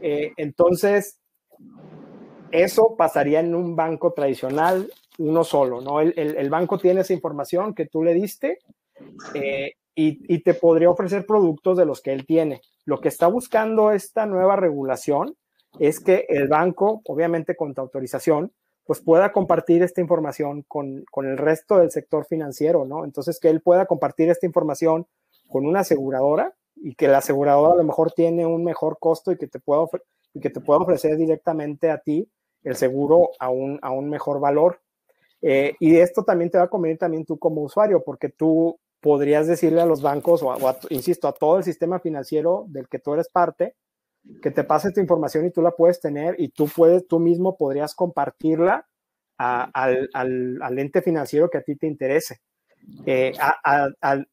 [0.01, 1.21] Eh, entonces,
[2.51, 6.01] eso pasaría en un banco tradicional, uno solo, ¿no?
[6.01, 8.59] El, banco tiene esa información que tú le diste
[9.35, 12.63] eh, y, te podría ofrecer productos de los que él tiene.
[12.85, 15.37] Lo que está buscando esta nueva regulación
[15.79, 18.53] es que el banco, obviamente con tu autorización,
[18.85, 23.05] pues pueda compartir esta información con el resto del sector financiero, ¿no?
[23.05, 25.07] Entonces, que él pueda compartir esta información
[25.49, 29.37] con una aseguradora y que la aseguradora a lo mejor tiene un mejor costo y
[29.37, 29.85] que te pueda,
[30.35, 32.31] y que te pueda ofrecer directamente a ti
[32.63, 34.81] el seguro a un, a un mejor valor.
[35.41, 39.47] Eh, y esto también te va a convenir también tú como usuario, porque tú podrías
[39.47, 40.57] decirle a los bancos o,
[40.91, 43.77] insisto, a todo el sistema financiero del que tú eres parte,
[44.43, 47.57] que te pase tu información y tú la puedes tener y tú puedes, tú mismo
[47.57, 48.87] podrías compartirla
[49.39, 52.41] al, al, al, ente financiero que a ti te interese.
[53.07, 53.33] Eh,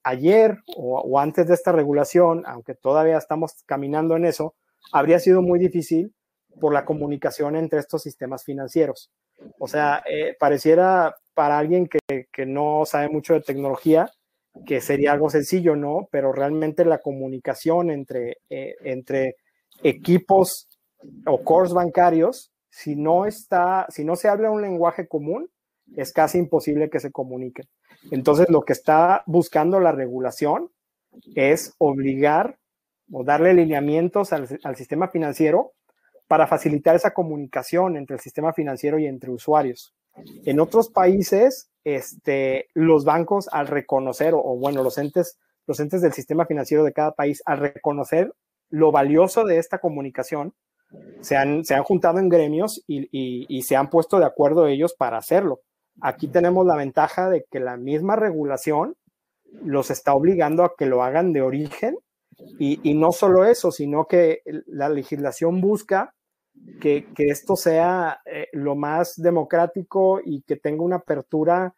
[0.03, 4.55] ayer o, antes de esta regulación, aunque todavía estamos caminando en eso,
[4.91, 6.13] habría sido muy difícil
[6.59, 9.11] por la comunicación entre estos sistemas financieros.
[9.59, 14.09] O sea, eh, pareciera para alguien que, no sabe mucho de tecnología
[14.65, 16.07] que sería algo sencillo, ¿no?
[16.11, 19.35] Pero realmente la comunicación entre, eh, entre
[19.83, 20.69] equipos
[21.25, 25.49] o cores bancarios, si no está, si no se habla un lenguaje común,
[25.95, 27.65] es casi imposible que se comuniquen.
[28.11, 30.69] Entonces, lo que está buscando la regulación
[31.35, 32.57] es obligar
[33.11, 35.73] o darle lineamientos al, sistema financiero
[36.27, 39.93] para facilitar esa comunicación entre el sistema financiero y entre usuarios.
[40.45, 45.37] En otros países, este, los bancos al reconocer, o, bueno, los entes,
[45.67, 48.33] los entes del sistema financiero de cada país, al reconocer
[48.69, 50.53] lo valioso de esta comunicación,
[51.21, 55.17] se han, se han juntado en gremios y se han puesto de acuerdo ellos para
[55.17, 55.61] hacerlo.
[56.01, 58.95] Aquí tenemos la ventaja de que la misma regulación
[59.63, 61.97] los está obligando a que lo hagan de origen
[62.59, 66.13] y, no solo eso, sino que la legislación busca
[66.81, 71.73] que, esto sea eh, lo más democrático y que tenga una apertura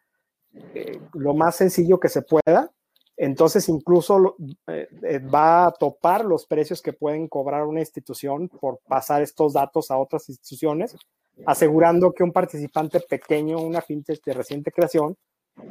[0.74, 2.72] eh, lo más sencillo que se pueda.
[3.16, 9.22] Entonces, incluso eh, va a topar los precios que pueden cobrar una institución por pasar
[9.22, 10.96] estos datos a otras instituciones
[11.46, 15.16] asegurando que un participante pequeño, una fintech de reciente creación,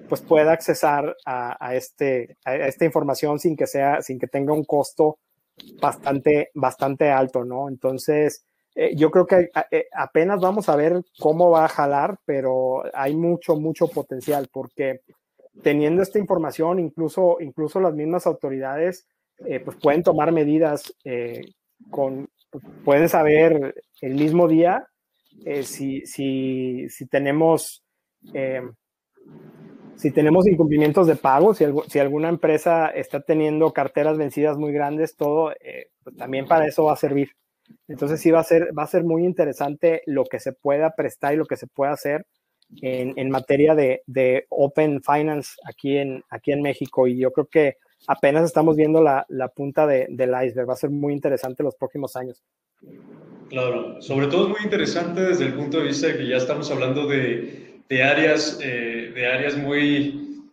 [0.09, 4.65] pues pueda accesar a, este, a esta información sin que sea, sin que tenga un
[4.65, 5.19] costo
[5.81, 7.69] bastante, bastante alto, ¿no?
[7.69, 12.83] Entonces, eh, yo creo que eh, apenas vamos a ver cómo va a jalar, pero
[12.93, 15.01] hay mucho, mucho potencial, porque
[15.63, 19.07] teniendo esta información, incluso, incluso las mismas autoridades,
[19.45, 20.93] eh, pues pueden tomar medidas
[21.89, 22.29] con,
[22.83, 24.87] pueden saber el mismo día
[25.45, 27.83] eh, si, si, si, tenemos,
[28.33, 28.61] eh,
[29.95, 35.15] si tenemos incumplimientos de pago, si, si, alguna empresa está teniendo carteras vencidas muy grandes,
[35.15, 37.31] todo, eh, pues también para eso va a servir.
[37.87, 41.33] Entonces sí va a ser, va a ser muy interesante lo que se pueda prestar
[41.33, 42.25] y lo que se pueda hacer
[42.81, 47.07] en, en materia de, de, Open Finance aquí en, aquí en México.
[47.07, 47.75] Y yo creo que
[48.07, 50.69] apenas estamos viendo la, la punta de, del iceberg.
[50.69, 52.43] Va a ser muy interesante los próximos años.
[53.49, 56.69] Claro, sobre todo es muy interesante desde el punto de vista de que ya estamos
[56.69, 60.43] hablando de, de áreas, eh, de áreas muy,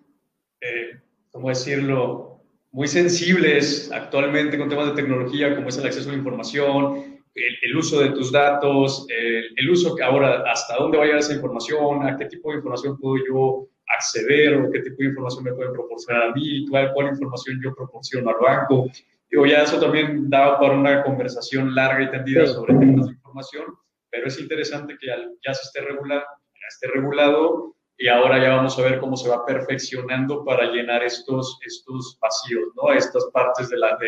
[0.60, 6.12] eh, ¿cómo decirlo?, muy sensibles actualmente con temas de tecnología, como es el acceso a
[6.12, 11.06] la información, el, uso de tus datos, el, uso que ahora, hasta dónde va a
[11.06, 15.06] llegar esa información, a qué tipo de información puedo yo acceder o qué tipo de
[15.06, 18.86] información me pueden proporcionar a mí, cuál, cuál información yo proporciono al banco.
[19.34, 23.64] Digo, ya eso también da para una conversación larga y tendida sobre temas de información,
[24.08, 28.78] pero es interesante que ya se esté, regula, ya esté regulado y ahora ya vamos
[28.78, 32.92] a ver cómo se va perfeccionando para llenar estos, estos vacíos, ¿no?
[32.92, 34.06] Estas partes de, la, de,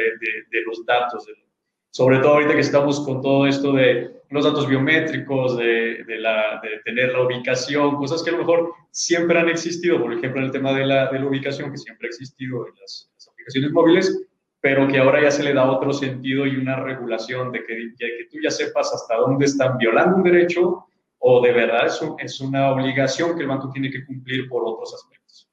[0.48, 1.26] de, los datos,
[1.90, 6.60] sobre todo ahorita que estamos con todo esto de los datos biométricos, de, de, la,
[6.62, 10.46] de tener la ubicación, cosas que a lo mejor siempre han existido, por ejemplo, en
[10.46, 14.26] el tema de la, de la ubicación, que siempre ha existido en las, aplicaciones móviles,
[14.66, 18.26] pero que ahora ya se le da otro sentido y una regulación de que, que
[18.29, 20.87] tú ya sepas hasta dónde están violando un derecho
[21.20, 21.87] o de verdad
[22.18, 25.48] es, una obligación que el banco tiene que cumplir por otros aspectos.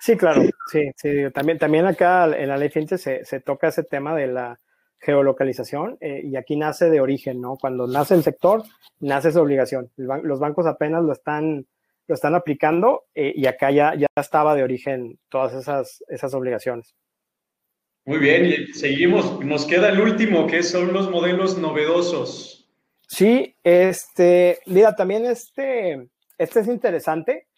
[0.00, 1.30] Sí, claro, sí, sí.
[1.32, 4.58] También, también acá en la ley FinTech se, se toca ese tema de la
[4.98, 7.56] geolocalización eh, y aquí nace de origen, ¿no?
[7.60, 8.64] Cuando nace el sector,
[8.98, 9.92] nace esa obligación.
[9.94, 11.68] los bancos apenas lo están,
[12.08, 16.96] lo están aplicando eh, y acá ya, ya estaba de origen todas esas, esas obligaciones.
[18.06, 19.44] Muy bien, y seguimos.
[19.44, 22.68] Nos queda el último, que son los modelos novedosos.
[23.08, 27.48] Sí, este, mira, también este, este es interesante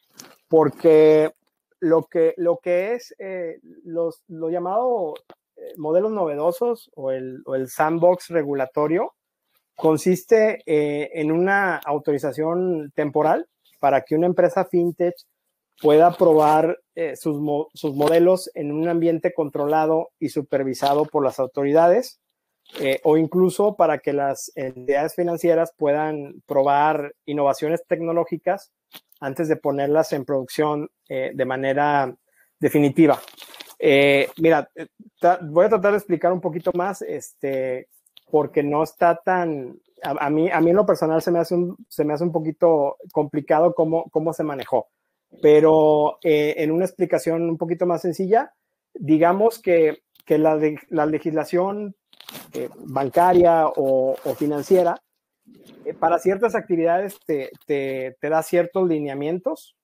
[0.49, 1.33] porque
[1.81, 5.15] lo que, lo que es eh, los, lo llamado
[5.57, 9.13] eh, modelos novedosos o el, o el sandbox regulatorio
[9.77, 13.47] consiste eh, en una autorización temporal
[13.81, 15.15] para que una empresa fintech
[15.81, 16.81] pueda probar
[17.15, 17.37] sus,
[17.75, 22.21] sus modelos en un ambiente controlado y supervisado por las autoridades
[22.81, 28.71] eh, o incluso para que las entidades financieras puedan probar innovaciones tecnológicas
[29.21, 32.15] antes de ponerlas en producción eh, de manera
[32.61, 33.19] definitiva.
[33.79, 34.71] Eh, mira,
[35.43, 37.89] voy a tratar de explicar un poquito más, este,
[38.31, 41.77] porque no está tan, a, mí, a mí en lo personal se me hace un,
[41.89, 44.89] se me hace un poquito complicado cómo, cómo se manejó,
[45.43, 48.53] pero en una explicación un poquito más sencilla,
[48.95, 50.59] digamos que, que la,
[50.91, 51.95] la legislación
[52.53, 55.01] eh, bancaria o, financiera,
[55.85, 59.77] eh, para ciertas actividades te, te, da ciertos lineamientos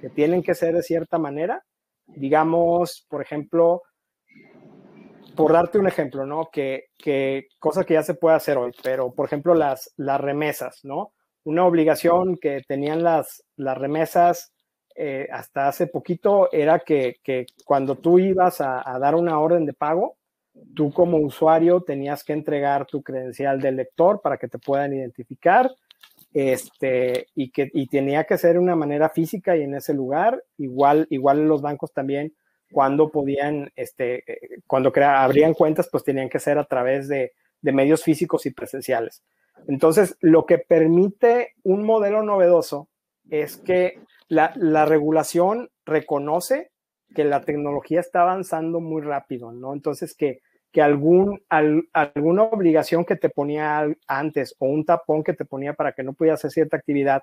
[0.00, 1.64] que tienen que ser de cierta manera.
[2.06, 3.82] Digamos, por ejemplo,
[5.36, 6.48] por darte un ejemplo, ¿no?
[6.52, 10.80] Que, que, cosa que ya se puede hacer hoy, pero por ejemplo las, las remesas,
[10.84, 11.12] ¿no?
[11.44, 14.52] Una obligación que tenían las, las remesas
[15.00, 17.18] eh, hasta hace poquito era que,
[17.64, 20.16] cuando tú ibas a, dar una orden de pago,
[20.74, 25.70] tú como usuario tenías que entregar tu credencial de lector para que te puedan identificar
[26.34, 30.42] este, y que y tenía que ser de una manera física y en ese lugar.
[30.56, 32.34] Igual, igual los bancos también,
[32.72, 34.24] cuando podían, este,
[34.66, 39.22] cuando abrían cuentas, pues tenían que ser a través de, de medios físicos y presenciales.
[39.68, 42.88] Entonces, lo que permite un modelo novedoso
[43.30, 46.70] es que la, la regulación reconoce
[47.14, 49.72] que la tecnología está avanzando muy rápido, ¿no?
[49.72, 50.40] Entonces, que
[50.72, 55.92] que algún, alguna obligación que te ponía antes o un tapón que te ponía para
[55.92, 57.22] que no pudieras hacer cierta actividad,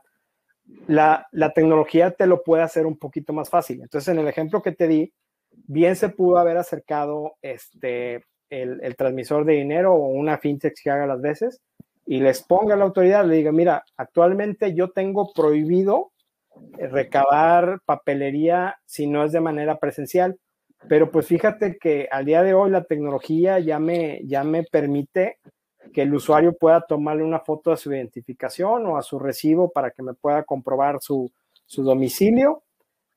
[0.87, 3.81] la, la, tecnología te lo puede hacer un poquito más fácil.
[3.81, 5.13] Entonces, en el ejemplo que te di,
[5.51, 10.89] bien se pudo haber acercado este, el, el transmisor de dinero o una fintech que
[10.89, 11.61] haga las veces
[12.05, 16.11] y les ponga a la autoridad, le diga, mira, actualmente yo tengo prohibido
[16.77, 20.39] recabar papelería si no es de manera presencial
[20.87, 25.39] pero pues fíjate que al día de hoy la tecnología ya me, ya me permite
[25.93, 29.91] que el usuario pueda tomarle una foto a su identificación o a su recibo para
[29.91, 31.31] que me pueda comprobar su,
[31.65, 32.63] su domicilio.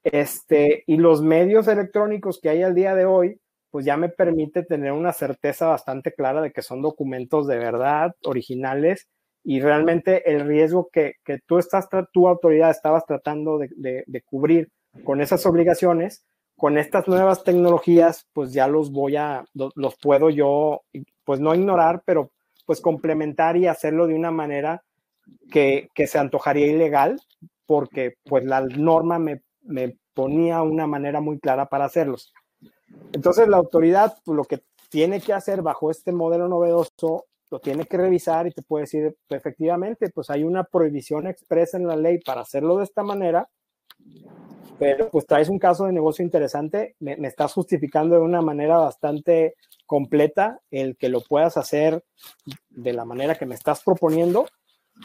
[0.04, 4.62] Este, y los medios electrónicos que hay al día de hoy, pues ya me permite
[4.62, 9.08] tener una certeza bastante clara de que son documentos de verdad, originales,
[9.44, 14.68] y realmente el riesgo que, que tú estás, tu autoridad estabas tratando de, cubrir
[15.04, 16.24] con esas obligaciones,
[16.56, 20.82] con estas nuevas tecnologías, pues ya los voy a, los puedo yo,
[21.24, 22.30] pues no ignorar, pero
[22.66, 24.82] pues complementar y hacerlo de una manera
[25.50, 27.20] que, que se antojaría ilegal,
[27.64, 32.32] porque pues la norma me, me, ponía una manera muy clara para hacerlos.
[33.12, 37.86] Entonces la autoridad, pues, lo que tiene que hacer bajo este modelo novedoso, lo tiene
[37.86, 42.18] que revisar y te puede decir, efectivamente, pues hay una prohibición expresa en la ley
[42.18, 43.48] para hacerlo de esta manera,
[44.78, 49.54] pero pues traes un caso de negocio interesante, me, estás justificando de una manera bastante
[49.86, 52.04] completa el que lo puedas hacer
[52.68, 54.46] de la manera que me estás proponiendo.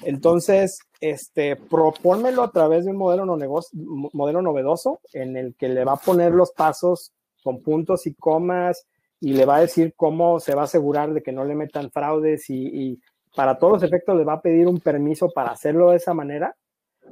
[0.03, 3.77] Entonces, este, propónmelo a través de un modelo, no negocio,
[4.13, 7.13] modelo novedoso en el que le va a poner los pasos
[7.43, 8.87] con puntos y comas
[9.19, 11.91] y le va a decir cómo se va a asegurar de que no le metan
[11.91, 12.99] fraudes y,
[13.35, 16.55] para todos los efectos le va a pedir un permiso para hacerlo de esa manera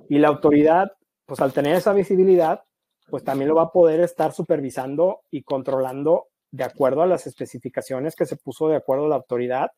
[0.10, 0.92] y la autoridad,
[1.26, 2.64] pues al tener esa visibilidad,
[3.10, 8.16] pues también lo va a poder estar supervisando y controlando de acuerdo a las especificaciones
[8.16, 9.72] que se puso de acuerdo la autoridad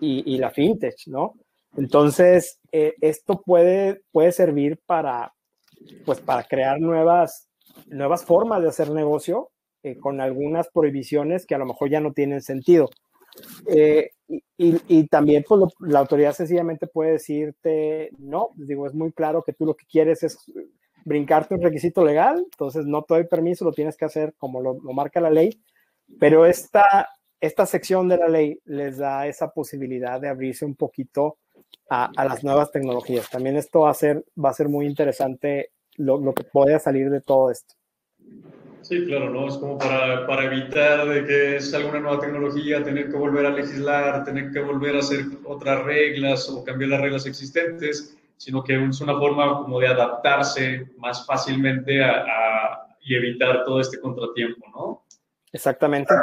[0.00, 1.34] y, la fintech, ¿no?
[1.76, 5.34] Entonces, eh, esto puede, puede servir para,
[6.04, 7.48] pues, para crear nuevas,
[7.86, 9.50] nuevas formas de hacer negocio
[9.84, 12.88] eh, con algunas prohibiciones que a lo mejor ya no tienen sentido.
[13.66, 14.12] Eh,
[14.56, 19.66] y, también pues, la autoridad sencillamente puede decirte, no, digo, es muy claro que tú
[19.66, 20.38] lo que quieres es
[21.04, 24.76] brincarte un requisito legal, entonces no te doy permiso, lo tienes que hacer como lo,
[24.94, 25.60] marca la ley,
[26.18, 31.36] pero esta, esta sección de la ley les da esa posibilidad de abrirse un poquito
[31.90, 33.28] a, las nuevas tecnologías.
[33.28, 37.10] También esto va a ser, va a ser muy interesante lo, lo que pueda salir
[37.10, 37.74] de todo esto.
[38.84, 39.48] Sí, claro, ¿no?
[39.48, 43.50] Es como para, para, evitar de que salga una nueva tecnología, tener que volver a
[43.50, 48.74] legislar, tener que volver a hacer otras reglas o cambiar las reglas existentes, sino que
[48.74, 55.04] es una forma como de adaptarse más fácilmente a, y evitar todo este contratiempo, ¿no?
[55.50, 56.14] Exactamente.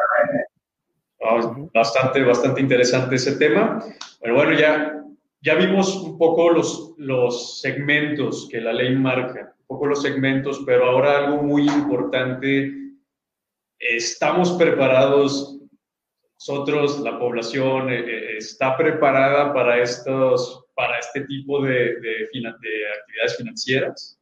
[1.74, 3.84] Bastante, bastante interesante ese tema.
[4.22, 5.04] Pero bueno, ya,
[5.42, 10.84] ya vimos un poco los, los segmentos que la ley marca poco los segmentos, pero
[10.84, 12.74] ahora algo muy importante,
[13.80, 15.62] estamos preparados,
[16.34, 23.38] nosotros, la población, eh, eh, está preparada para, estos, para este tipo de, de, actividades
[23.38, 24.20] financieras.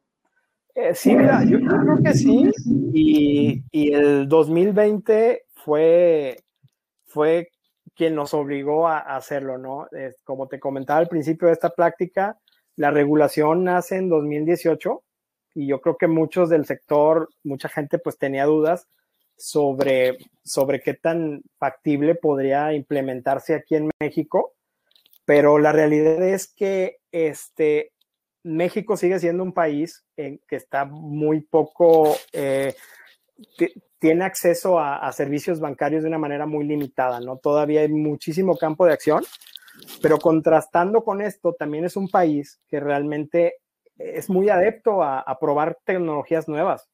[0.76, 1.16] Eh, sí,
[1.48, 2.48] yo creo que sí.
[2.94, 6.44] Y, y, el 2020 fue,
[7.06, 7.50] fue
[7.96, 9.88] quien nos obligó a hacerlo, ¿no?
[10.22, 12.38] como te comentaba al principio de esta práctica,
[12.76, 15.02] la regulación nace en 2018
[15.54, 18.86] y yo creo que muchos del sector, mucha gente pues tenía dudas
[19.36, 24.54] sobre, sobre qué tan factible podría implementarse aquí en México,
[25.24, 27.92] pero la realidad es que este,
[28.42, 32.74] México sigue siendo un país en que está muy poco, eh,
[33.98, 37.38] tiene acceso a, a, servicios bancarios de una manera muy limitada, ¿no?
[37.38, 39.24] Todavía hay muchísimo campo de acción,
[40.02, 43.54] pero contrastando con esto, también es un país que realmente
[44.00, 46.88] es muy adepto a, probar tecnologías nuevas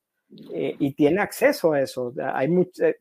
[0.53, 2.13] eh, y tiene acceso a eso.
[2.35, 2.49] Hay
[2.81, 2.97] eh,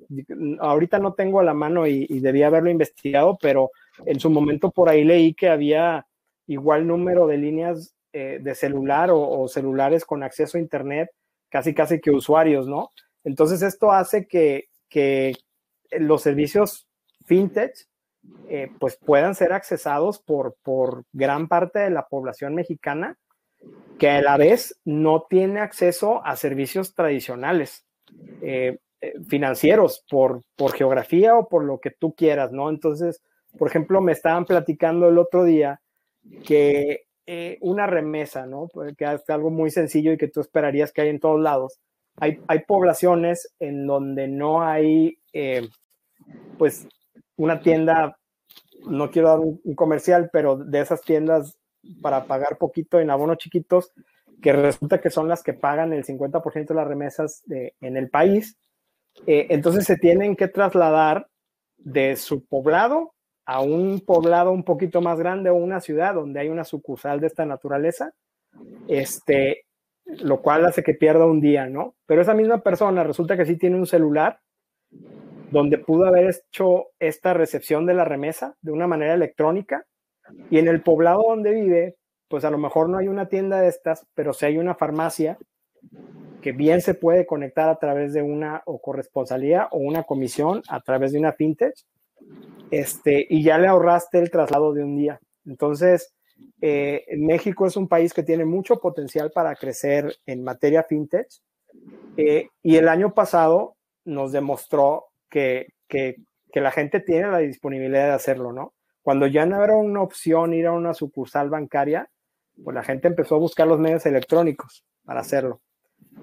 [0.60, 3.72] ahorita no tengo a la mano y, debía haberlo investigado, pero
[4.06, 6.06] en su momento por ahí leí que había
[6.47, 11.10] igual número de líneas eh, de celular o, celulares con acceso a Internet,
[11.49, 12.91] casi casi que usuarios, ¿no?
[13.24, 15.36] Entonces esto hace que, que
[15.91, 16.88] los servicios
[17.26, 17.74] fintech
[18.80, 23.20] pues puedan ser accesados por, por gran parte de la población mexicana
[23.97, 27.86] que a la vez no tiene acceso a servicios tradicionales
[28.41, 32.70] eh, eh, financieros por, por geografía o por lo que tú quieras, ¿no?
[32.70, 33.22] Entonces,
[33.57, 35.82] por ejemplo, me estaban platicando el otro día
[36.45, 38.68] que eh, una remesa, ¿no?
[38.74, 41.80] Pues, que es algo muy sencillo y que tú esperarías que hay en todos lados.
[42.18, 45.20] Hay, hay poblaciones en donde no hay,
[46.57, 46.88] pues,
[47.36, 48.18] una tienda,
[48.88, 51.57] no quiero dar un comercial, pero de esas tiendas
[52.01, 53.93] para pagar poquito en abonos chiquitos,
[54.41, 58.57] que resulta que son las que pagan el 50% de las remesas en el país.
[59.27, 61.27] Eh, entonces se tienen que trasladar
[61.77, 63.13] de su poblado
[63.45, 67.27] a un poblado un poquito más grande o una ciudad donde hay una sucursal de
[67.27, 68.13] esta naturaleza,
[68.88, 69.65] este,
[70.05, 71.95] lo cual hace que pierda un día, ¿no?
[72.05, 74.39] Pero esa misma persona resulta que sí tiene un celular
[75.51, 79.86] donde pudo haber hecho esta recepción de la remesa de una manera electrónica
[80.49, 81.95] y en el poblado donde vive,
[82.28, 85.38] pues a lo mejor no hay una tienda de estas, pero sí hay una farmacia
[86.41, 90.80] que bien se puede conectar a través de una o corresponsalía o una comisión a
[90.80, 91.73] través de una fintech,
[92.69, 95.19] este, y ya le ahorraste el traslado de un día.
[95.47, 96.13] Entonces,
[96.61, 101.28] eh, México es un país que tiene mucho potencial para crecer en materia fintech,
[102.15, 106.17] eh, y el año pasado nos demostró que, que,
[106.53, 108.74] que la gente tiene la disponibilidad de hacerlo, ¿no?
[109.06, 112.10] Cuando ya no era una opción ir a una sucursal bancaria,
[112.64, 115.62] pues la gente empezó a buscar los medios electrónicos para hacerlo.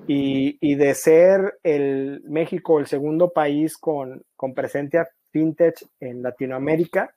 [0.09, 7.15] Y, de ser el México el segundo país con, con presencia fintech en Latinoamérica,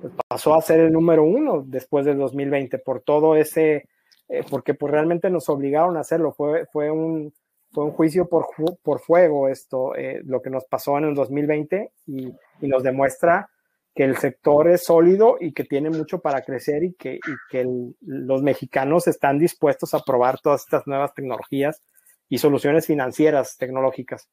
[0.00, 3.88] pues pasó a ser el número uno después del 2020 por todo ese,
[4.28, 6.32] eh, porque pues realmente nos obligaron a hacerlo.
[6.32, 7.32] Fue, fue, un,
[7.70, 8.48] fue un juicio por,
[8.82, 13.48] por fuego esto, eh, lo que nos pasó en el 2020 y, y nos demuestra
[13.94, 17.20] que el sector es sólido y que tiene mucho para crecer y que,
[17.50, 17.64] que
[18.00, 21.80] los mexicanos están dispuestos a probar todas estas nuevas tecnologías
[22.28, 24.28] y soluciones financieras tecnológicas.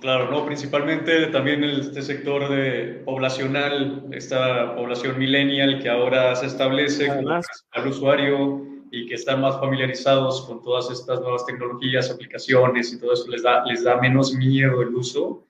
[0.00, 7.10] Claro, no, principalmente también este sector de poblacional, esta población millennial que ahora se establece
[7.10, 13.12] al usuario y que están más familiarizados con todas estas nuevas tecnologías, aplicaciones y todo
[13.12, 15.44] eso, les da, les da menos miedo el uso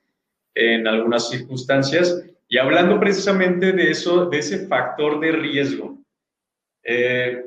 [0.54, 2.24] en algunas circunstancias.
[2.52, 6.02] Y hablando precisamente de eso, de ese factor de riesgo,
[6.82, 7.44] eh,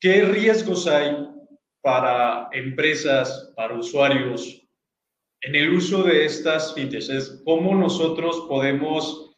[0.00, 1.28] ¿qué riesgos hay
[1.80, 4.66] para empresas, para usuarios,
[5.42, 7.40] en el uso de estas fintechs?
[7.44, 9.36] Cómo nosotros podemos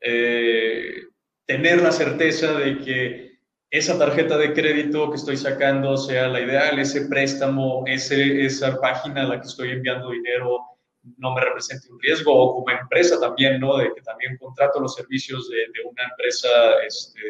[0.00, 1.02] eh,
[1.46, 3.38] tener la certeza de que
[3.70, 9.24] esa tarjeta de crédito que estoy sacando sea la ideal, ese préstamo, ese, esa página
[9.24, 10.69] a la que estoy enviando dinero
[11.16, 13.76] no me represente un riesgo, o como empresa también, ¿no?
[13.76, 16.48] De que también contrato los servicios de, una empresa,
[16.86, 17.20] este,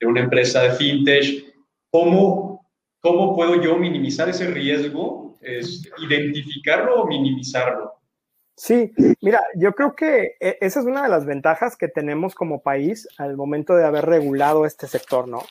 [0.00, 1.54] de una empresa de fintech.
[1.90, 2.68] ¿Cómo,
[3.00, 5.36] ¿Cómo puedo yo minimizar ese riesgo,
[5.98, 7.96] identificarlo o minimizarlo?
[8.56, 12.62] Sí, mira, yo creo que e, esa es una de las ventajas que tenemos como
[12.62, 15.42] país al momento de haber regulado este sector, ¿no?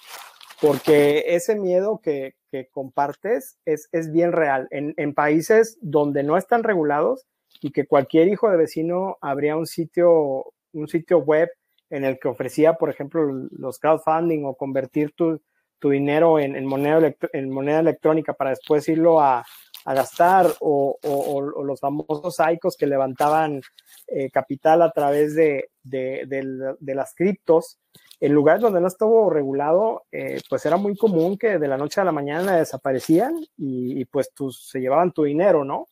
[0.66, 4.68] Porque ese miedo que, que compartes es, es, bien real.
[4.72, 7.28] En, países donde no están regulados
[7.62, 11.50] y que cualquier hijo de vecino habría un sitio, un sitio web
[11.92, 15.40] en el que ofrecía, por ejemplo, los crowdfunding o convertir tu,
[15.84, 19.46] dinero en moneda, en moneda electrónica para después irlo a,
[19.86, 20.98] a gastar o,
[21.64, 23.62] los famosos ICOs que levantaban
[24.08, 27.78] eh, capital a través de, de, las criptos,
[28.20, 32.02] en lugares donde no estuvo regulado, eh, pues era muy común que de la noche
[32.02, 35.88] a la mañana desaparecían y, pues se llevaban tu dinero, ¿no?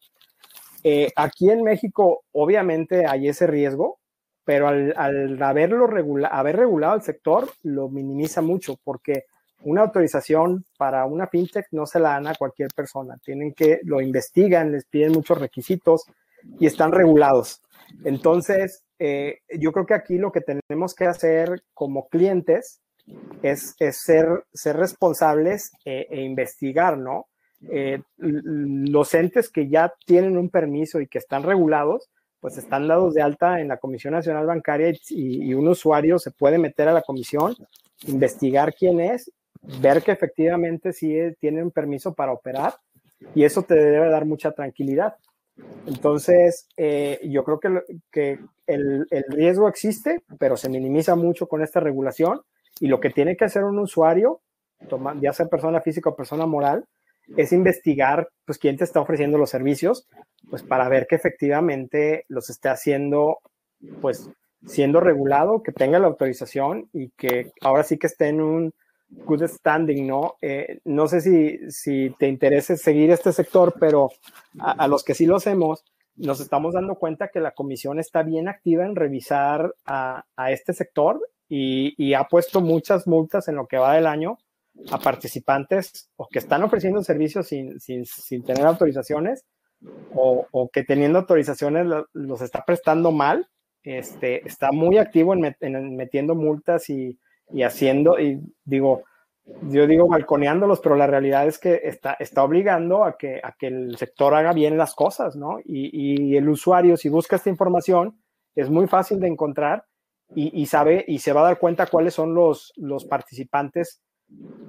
[0.84, 4.00] Eh, aquí en México, obviamente hay ese riesgo,
[4.44, 9.26] pero al, al haberlo regula haber regulado el sector, lo minimiza mucho porque
[9.64, 13.18] una autorización para una fintech no se la dan a cualquier persona.
[13.24, 16.04] Tienen que, lo investigan, les piden muchos requisitos
[16.60, 17.62] y están regulados.
[18.04, 22.82] Entonces, eh, yo creo que aquí lo que tenemos que hacer como clientes
[23.42, 27.28] es, ser, ser responsables e, e investigar, ¿no?
[27.70, 32.10] Eh, los entes que ya tienen un permiso y que están regulados,
[32.40, 36.58] pues están dados de alta en la Comisión Nacional Bancaria y, un usuario se puede
[36.58, 37.56] meter a la comisión,
[38.06, 39.32] investigar quién es
[39.82, 42.76] ver que efectivamente sí tienen permiso para operar
[43.34, 45.16] y eso te debe dar mucha tranquilidad.
[45.86, 47.60] Entonces, eh, yo creo
[48.12, 52.42] que, el, el, riesgo existe, pero se minimiza mucho con esta regulación
[52.80, 54.42] y lo que tiene que hacer un usuario,
[55.22, 56.86] ya sea persona física o persona moral,
[57.38, 60.08] es investigar pues quién te está ofreciendo los servicios,
[60.50, 63.38] pues para ver que efectivamente los esté haciendo
[64.02, 64.30] pues
[64.66, 68.74] siendo regulado, que tenga la autorización y que ahora sí que esté en un
[69.26, 70.36] good standing, ¿no?
[70.42, 74.12] Eh, no sé si, si te interesa seguir este sector, pero
[74.60, 75.84] a, los que sí lo hacemos,
[76.16, 80.74] nos estamos dando cuenta que la comisión está bien activa en revisar a, a este
[80.74, 84.38] sector y, y, ha puesto muchas multas en lo que va del año
[84.92, 89.46] a participantes o que están ofreciendo servicios sin, sin, sin tener autorizaciones
[90.14, 93.48] o, o, que teniendo autorizaciones los está prestando mal.
[93.84, 97.20] Este, está muy activo en, en metiendo multas y,
[97.54, 99.04] y haciendo, y digo,
[99.70, 103.68] yo digo balconeándolos, pero la realidad es que está, está obligando a que, a que
[103.68, 105.60] el sector haga bien las cosas, ¿no?
[105.64, 108.18] Y, y el usuario, si busca esta información,
[108.56, 109.86] es muy fácil de encontrar
[110.36, 114.02] y, sabe y se va a dar cuenta cuáles son los, los participantes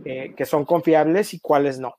[0.04, 1.94] eh, que son confiables y cuáles no.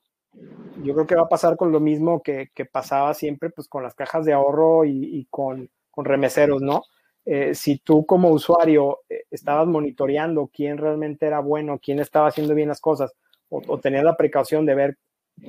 [0.82, 3.82] Yo creo que va a pasar con lo mismo que, que pasaba siempre pues, con
[3.82, 6.82] las cajas de ahorro y, y con, con remeseros, ¿no?
[7.28, 12.54] Eh, si tú como usuario eh, estabas monitoreando quién realmente era bueno, quién estaba haciendo
[12.54, 13.12] bien las cosas,
[13.48, 14.98] o, tenías la precaución de ver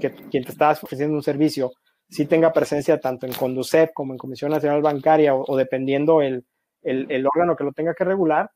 [0.02, 1.72] que quien te estaba ofreciendo un servicio
[2.10, 6.46] si tenga presencia tanto en Conducep como en Comisión Nacional Bancaria o, dependiendo el,
[6.84, 8.50] el, órgano que lo tenga que regular,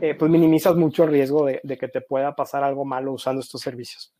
[0.00, 3.40] eh, pues minimizas mucho el riesgo de, de, que te pueda pasar algo malo usando
[3.40, 4.14] estos servicios.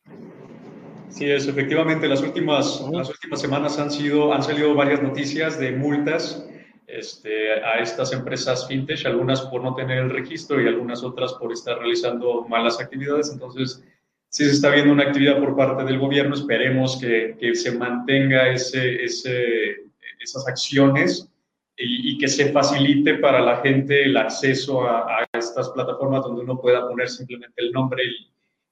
[1.09, 2.07] Sí, es efectivamente.
[2.07, 6.47] Las últimas, las últimas semanas han, sido, han salido varias noticias de multas
[6.87, 11.51] este, a estas empresas fintech, algunas por no tener el registro y algunas otras por
[11.51, 13.29] estar realizando malas actividades.
[13.31, 13.83] Entonces,
[14.29, 18.49] si se está viendo una actividad por parte del gobierno, esperemos que, que se mantenga
[18.49, 19.83] ese, ese,
[20.19, 21.29] esas acciones
[21.75, 26.41] y, y, que se facilite para la gente el acceso a, a, estas plataformas donde
[26.41, 28.31] uno pueda poner simplemente el nombre y,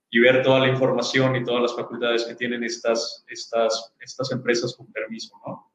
[0.09, 4.75] y, ver toda la información y todas las facultades que tienen estas, estas, estas empresas
[4.75, 5.71] con permiso, ¿no?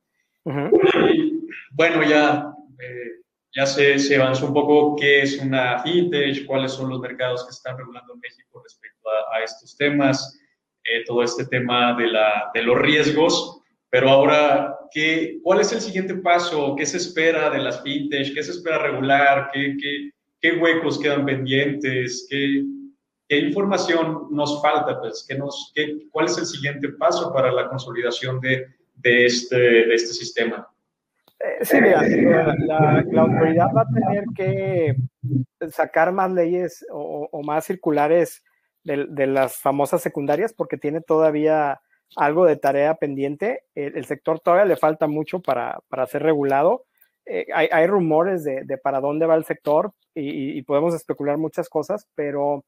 [1.13, 1.30] y,
[1.73, 3.23] bueno, ya, eh,
[3.55, 7.51] ya se, se, avanzó un poco qué es una fintech, cuáles son los mercados que
[7.51, 10.39] están regulando en México respecto a, estos temas,
[10.85, 13.61] eh, todo este tema de, la, de los riesgos.
[13.91, 16.75] Pero ahora, ¿qué, ¿cuál es el siguiente paso?
[16.77, 18.35] ¿Qué se espera de las fintech?
[18.35, 19.51] ¿Qué se espera regular?
[19.53, 22.27] ¿Qué, qué, qué huecos quedan pendientes?
[22.31, 22.65] ¿Qué,
[23.31, 24.99] ¿Qué información nos falta?
[25.01, 29.57] Pues, ¿qué nos, qué, ¿Cuál es el siguiente paso para la consolidación de, de, este,
[29.57, 30.69] de este sistema?
[31.41, 32.03] Eh, sí, mira,
[32.59, 34.95] la, la, autoridad va a tener que
[35.71, 38.43] sacar más leyes o, o más circulares
[38.85, 41.81] de, de, las famosas secundarias porque tiene todavía
[42.17, 43.65] algo de tarea pendiente.
[43.75, 46.85] El, el sector todavía le falta mucho para, para ser regulado.
[47.25, 51.39] Eh, hay, hay, rumores de, de, para dónde va el sector y, y podemos especular
[51.39, 52.65] muchas cosas, pero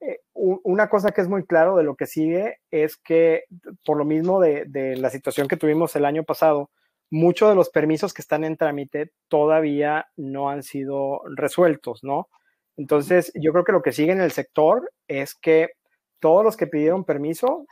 [0.00, 3.44] eh, una cosa que es muy claro de lo que sigue es que
[3.84, 6.70] por lo mismo de, de, la situación que tuvimos el año pasado,
[7.10, 12.28] muchos de los permisos que están en trámite todavía no han sido resueltos, ¿no?
[12.76, 15.70] Entonces, yo creo que lo que sigue en el sector es que
[16.18, 17.66] todos los que pidieron permiso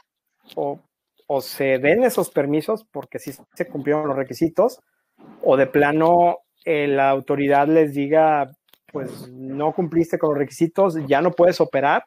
[0.57, 0.80] o,
[1.26, 4.80] o se den esos permisos porque sí se cumplieron los requisitos,
[5.43, 8.51] o de plano la autoridad les diga,
[8.93, 12.05] pues no cumpliste con los requisitos, ya no puedes operar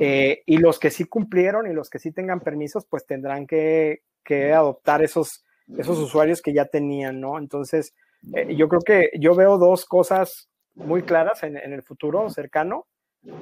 [0.00, 4.00] eh, y los que sí cumplieron y los que sí tengan permisos, pues tendrán que,
[4.24, 5.44] que adoptar esos,
[5.78, 7.38] esos usuarios que ya tenían, ¿no?
[7.38, 7.94] Entonces,
[8.34, 12.86] eh, yo creo que yo veo dos cosas muy claras en, en, el futuro cercano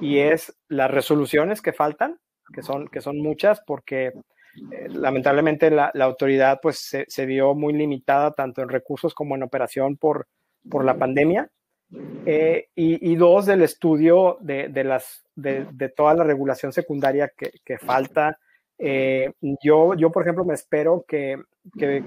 [0.00, 2.18] y es las resoluciones que faltan,
[2.52, 7.54] que son, que son muchas, porque eh, lamentablemente la, la, autoridad pues se, se, vio
[7.54, 10.28] muy limitada tanto en recursos como en operación por,
[10.70, 11.50] por la pandemia.
[12.26, 17.32] Eh, y, y, dos, del estudio de, de las, de, de, toda la regulación secundaria
[17.36, 18.38] que, que falta.
[18.78, 21.36] Eh, yo, yo, por ejemplo, me espero que,
[21.78, 22.04] que,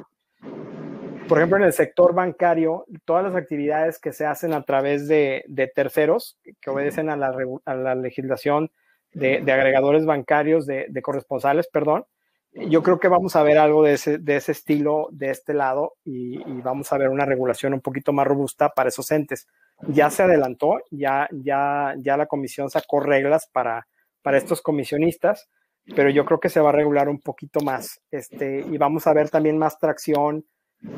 [1.27, 5.43] por ejemplo, en el sector bancario, todas las actividades que se hacen a través de,
[5.47, 8.71] de terceros, que obedecen a la, a la legislación
[9.13, 12.05] de, de, agregadores bancarios, de, de corresponsales, perdón,
[12.53, 15.93] yo creo que vamos a ver algo de ese, de ese estilo de este lado
[16.03, 19.47] y, y, vamos a ver una regulación un poquito más robusta para esos entes.
[19.87, 23.87] Ya se adelantó, ya, ya, ya la comisión sacó reglas para,
[24.23, 25.49] para estos comisionistas,
[25.95, 29.13] pero yo creo que se va a regular un poquito más este, y vamos a
[29.13, 30.45] ver también más tracción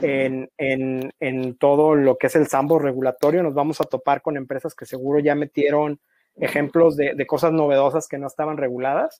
[0.02, 3.44] en, en, en todo lo que es el sambo regulatorio.
[3.44, 6.00] Nos vamos a topar con empresas que seguro ya metieron
[6.36, 9.20] ejemplos de, de cosas novedosas que no estaban reguladas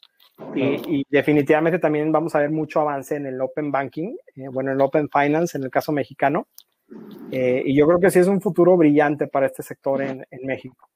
[0.56, 4.72] y, y, definitivamente también vamos a ver mucho avance en el Open Banking, eh, bueno,
[4.72, 6.48] en el Open Finance en el caso mexicano.
[7.32, 10.46] Eh, y yo creo que sí es un futuro brillante para este sector en, en
[10.46, 10.90] México.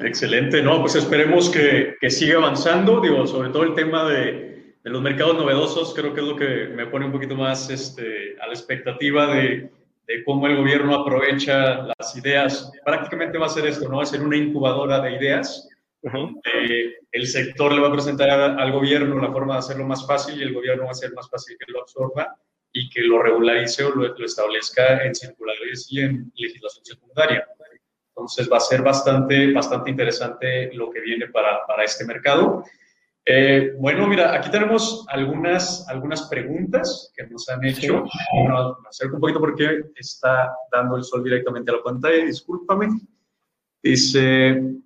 [0.00, 4.90] Excelente, no, pues esperemos que, que, siga avanzando, digo, sobre todo el tema de, de,
[4.90, 8.46] los mercados novedosos, creo que es lo que me pone un poquito más este, a
[8.46, 9.70] la expectativa de,
[10.06, 12.70] de cómo el gobierno aprovecha las ideas.
[12.84, 13.96] Prácticamente va a ser esto, ¿no?
[13.96, 15.68] Va a ser una incubadora de ideas
[16.02, 20.38] eh, el sector le va a presentar al gobierno la forma de hacerlo más fácil
[20.38, 22.36] y el gobierno va a ser más fácil que lo absorba
[22.72, 27.46] y que lo regularice o lo, lo establezca en circulares y en legislación secundaria.
[28.18, 32.64] Entonces va a ser bastante, bastante interesante lo que viene para, para este mercado.
[33.24, 38.04] Eh, bueno, mira, aquí tenemos algunas, algunas preguntas que nos han hecho.
[38.34, 42.88] Bueno, me acerco un poquito porque está dando el sol directamente a la pantalla, discúlpame.
[43.80, 44.80] Dice,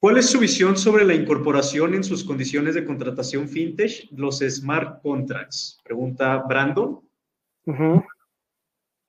[0.00, 5.02] ¿Cuál es su visión sobre la incorporación en sus condiciones de contratación fintech, los smart
[5.02, 5.80] contracts?
[5.84, 7.00] Pregunta Brandon.
[7.66, 8.04] Uh -huh.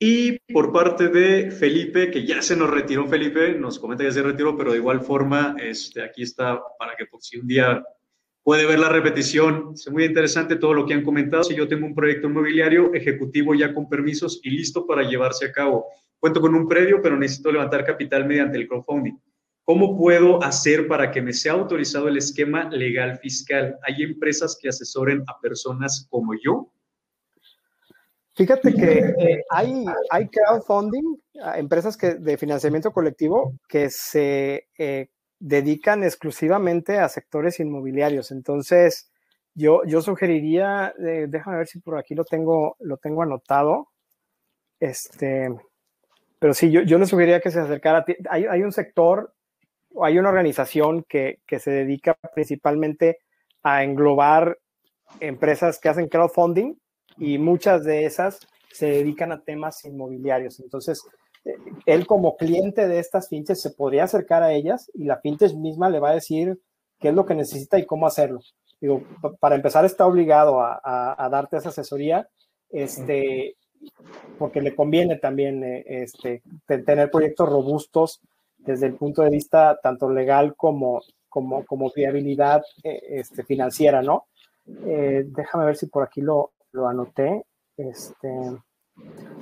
[0.02, 4.22] Y por parte de Felipe, que ya se nos retiró Felipe, nos comenta que se
[4.22, 7.84] retiró, pero de igual forma, este, aquí está para que por si un día
[8.42, 9.72] puede ver la repetición.
[9.74, 11.44] Es muy interesante todo lo que han comentado.
[11.44, 15.52] Si yo tengo un proyecto inmobiliario ejecutivo ya con permisos y listo para llevarse a
[15.52, 15.84] cabo.
[16.18, 19.18] Cuento con un predio, pero necesito levantar capital mediante el crowdfunding
[19.64, 23.76] ¿Cómo puedo hacer para que me sea autorizado el esquema legal fiscal?
[23.82, 26.72] ¿Hay empresas que asesoren a personas como yo?
[28.34, 31.16] Fíjate que eh, hay, crowdfunding,
[31.56, 35.08] empresas que, de financiamiento colectivo que se eh,
[35.38, 38.30] dedican exclusivamente a sectores inmobiliarios.
[38.30, 39.10] Entonces,
[39.54, 43.88] yo, yo sugeriría, eh, déjame ver si por aquí lo tengo, lo tengo anotado.
[44.78, 45.50] Este,
[46.38, 48.04] pero sí, yo, yo le sugeriría que se acercara.
[48.30, 49.34] Hay, hay un sector
[50.02, 53.18] hay una organización que, que, se dedica principalmente
[53.64, 54.58] a englobar
[55.18, 56.76] empresas que hacen crowdfunding
[57.18, 58.40] y muchas de esas
[58.72, 60.60] se dedican a temas inmobiliarios.
[60.60, 61.02] Entonces,
[61.44, 61.56] eh,
[61.86, 65.90] él como cliente de estas finches se podría acercar a ellas y la fintech misma
[65.90, 66.58] le va a decir
[66.98, 68.40] qué es lo que necesita y cómo hacerlo.
[68.80, 69.02] Digo,
[69.40, 72.28] para empezar está obligado a, darte esa asesoría,
[72.70, 73.56] este,
[74.38, 78.20] porque le conviene también eh, este, tener proyectos robustos
[78.56, 84.26] desde el punto de vista tanto legal como, como, como viabilidad eh, este, financiera, ¿no?
[84.64, 87.44] Déjame ver si por aquí lo, lo anoté.
[87.76, 88.28] Este,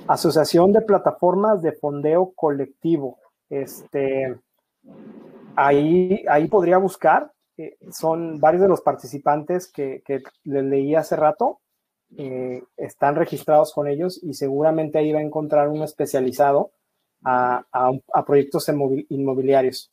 [0.07, 3.19] Asociación de Plataformas de Fondeo Colectivo.
[3.49, 4.39] Este,
[5.55, 7.31] ahí, ahí podría buscar.
[7.57, 11.59] Eh, son varios de los participantes que, que les leí hace rato.
[12.17, 16.71] Eh, están registrados con ellos y seguramente ahí va a encontrar uno especializado
[17.23, 18.67] a, a, proyectos
[19.09, 19.91] inmobiliarios.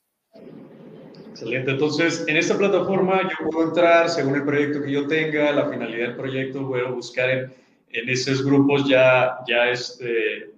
[1.36, 1.72] Excelente.
[1.72, 6.08] Entonces, en esta plataforma yo puedo entrar según el proyecto que yo tenga, la finalidad
[6.08, 7.54] del proyecto, a buscar en,
[7.90, 10.54] en esos grupos ya, ya, este,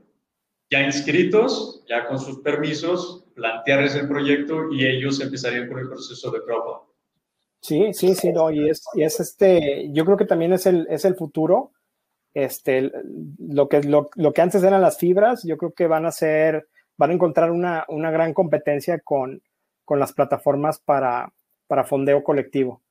[0.71, 6.31] ya inscritos, ya con sus permisos, plantearles el proyecto y ellos empezarían con el proceso
[6.31, 6.95] de crowdfunding.
[7.61, 10.87] Sí, sí, sí, no, y es, y es este, yo creo que también es el,
[10.89, 11.73] es el futuro.
[12.35, 12.93] Este,
[13.41, 16.69] lo que, lo, lo, que antes eran las fibras, yo creo que van a ser,
[16.97, 19.43] van a encontrar una, una gran competencia con,
[19.89, 21.33] con las plataformas para,
[21.67, 22.83] para fondeo colectivo.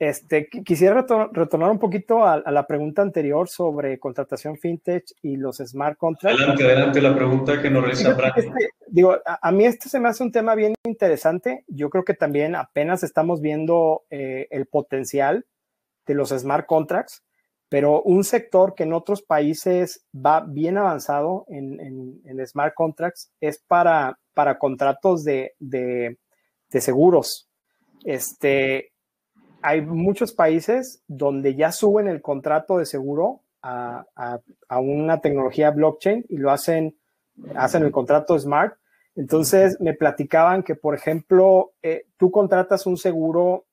[0.00, 5.96] Este, quisiera retornar un poquito a, la pregunta anterior sobre contratación fintech y los smart
[5.96, 6.40] contracts.
[6.40, 10.24] Adelante, adelante la pregunta que nos realiza este, digo, a, mí este se me hace
[10.24, 11.64] un tema bien interesante.
[11.68, 15.46] Yo creo que también apenas estamos viendo eh, el potencial
[16.04, 17.22] de los smart contracts,
[17.68, 21.78] pero un sector que en otros países va bien avanzado en,
[22.24, 26.18] en, smart contracts es para, para contratos de, de,
[26.70, 27.48] de seguros.
[28.04, 28.92] Este,
[29.62, 34.06] hay muchos países donde ya suben el contrato de seguro a,
[34.70, 36.96] una tecnología blockchain y lo hacen,
[37.54, 38.74] hacen el contrato smart.
[39.16, 43.66] Entonces me platicaban que, por ejemplo, eh, tú contratas un seguro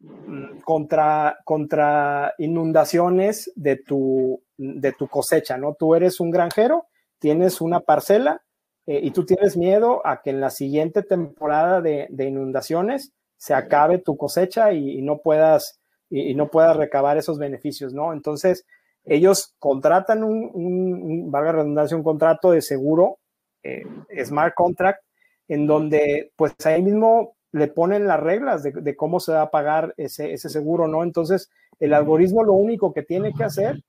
[0.00, 5.74] mm, contra, contra inundaciones de tu, de tu cosecha, ¿no?
[5.74, 6.86] Tú eres un granjero,
[7.18, 8.42] tienes una parcela
[8.88, 13.98] eh, y tú tienes miedo a que en la siguiente temporada de, inundaciones se acabe
[13.98, 15.78] tu cosecha y, no puedas
[16.08, 18.14] y, no puedas recabar esos beneficios, ¿no?
[18.14, 18.64] Entonces,
[19.04, 23.18] ellos contratan un, un, valga redundancia, un contrato de seguro,
[23.62, 23.82] eh,
[24.24, 25.02] smart contract,
[25.48, 29.92] en donde pues ahí mismo le ponen las reglas de, cómo se va a pagar
[29.98, 31.02] ese, ese, seguro, ¿no?
[31.02, 33.82] Entonces, el algoritmo lo único que tiene que hacer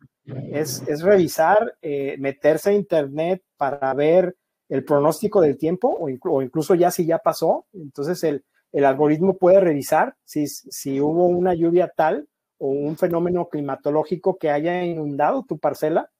[0.51, 4.35] es, es revisar, eh, meterse a Internet para ver
[4.69, 7.65] el pronóstico del tiempo o, incluso ya si ya pasó.
[7.73, 8.43] Entonces, el,
[8.85, 14.83] algoritmo puede revisar si, si hubo una lluvia tal o un fenómeno climatológico que haya
[14.83, 16.11] inundado tu parcela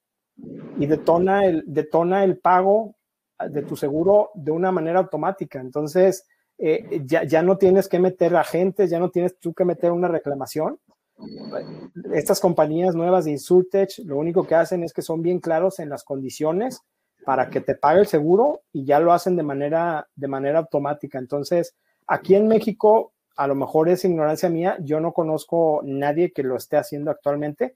[0.78, 2.96] y detona el, detona el pago
[3.48, 5.60] de tu seguro de una manera automática.
[5.60, 6.26] Entonces,
[6.58, 10.08] eh, ya, ya, no tienes que meter agentes, ya no tienes tú que meter una
[10.08, 10.80] reclamación.
[12.14, 15.90] Estas compañías nuevas de Insurtech lo único que hacen es que son bien claros en
[15.90, 16.82] las condiciones
[17.26, 21.20] para que te pague el seguro y ya lo hacen de manera, de manera automática.
[21.20, 21.76] Entonces,
[22.12, 26.58] Aquí en México, a lo mejor es ignorancia mía, yo no conozco nadie que lo
[26.58, 27.76] esté haciendo actualmente,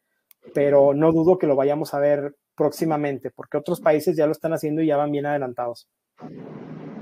[0.56, 4.54] pero no dudo que lo vayamos a ver próximamente, porque otros países ya lo están
[4.54, 5.88] haciendo y ya van bien adelantados.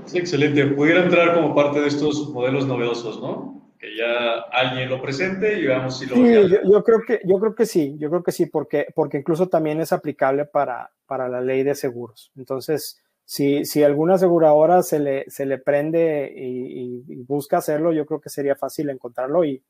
[0.04, 0.66] Sí, excelente.
[0.66, 3.61] Pudiera entrar como parte de estos modelos novedosos, ¿no?
[3.82, 6.14] Que ya alguien lo presente y veamos si lo...
[6.14, 9.48] Sí, yo, creo que, yo creo que sí, yo creo que sí, porque, porque incluso
[9.48, 12.30] también es aplicable para, para la ley de seguros.
[12.36, 18.20] Entonces, si, si alguna aseguradora se le, se le prende y, busca hacerlo, yo creo
[18.20, 19.64] que sería fácil encontrarlo y,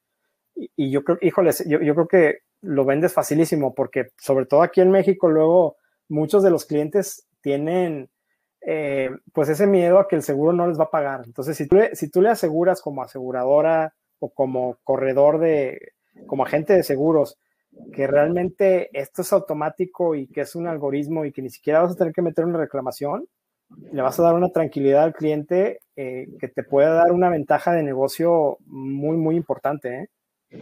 [0.54, 4.82] y, yo creo, híjoles, yo, yo, creo que lo vendes facilísimo porque sobre todo aquí
[4.82, 5.78] en México luego
[6.10, 8.10] muchos de los clientes tienen
[8.60, 11.22] eh, pues ese miedo a que el seguro no les va a pagar.
[11.24, 15.94] Entonces, si tú, si tú le aseguras como aseguradora o como corredor de,
[16.26, 17.38] como agente de seguros,
[17.92, 21.92] que realmente esto es automático y que es un algoritmo y que ni siquiera vas
[21.92, 23.26] a tener que meter una reclamación,
[23.92, 27.72] le vas a dar una tranquilidad al cliente eh, que te puede dar una ventaja
[27.72, 30.08] de negocio muy, muy importante.
[30.52, 30.58] ¿eh?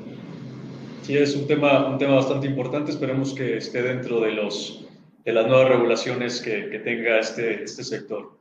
[1.02, 2.92] Sí, es un tema, un tema bastante importante.
[2.92, 4.88] Esperemos que esté dentro de, los,
[5.24, 8.38] de las nuevas regulaciones que, que tenga este, este sector.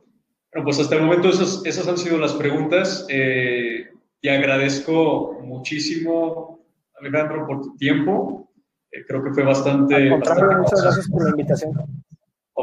[0.52, 3.06] Bueno, pues hasta el momento esas, esas han sido las preguntas.
[3.10, 3.90] Eh,
[4.20, 6.64] te agradezco muchísimo,
[6.98, 8.50] Alejandro, por tu tiempo.
[8.90, 10.10] Eh, creo que fue bastante...
[10.10, 12.00] muchas gracias por la invitación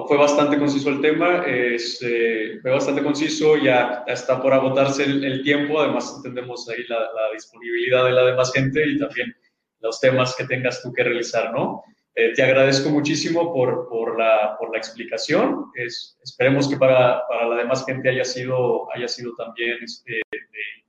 [0.06, 5.80] fue bastante conciso el tema, este, fue bastante conciso, ya está por agotarse el, tiempo,
[5.80, 7.00] además entendemos ahí la,
[7.34, 9.36] disponibilidad de la demás gente y también
[9.80, 11.84] los temas que tengas tú que realizar, ¿no?
[12.16, 17.48] Eh, te agradezco muchísimo por, por, la, por la explicación, es, esperemos que para, para,
[17.48, 20.22] la demás gente haya sido, haya sido también este,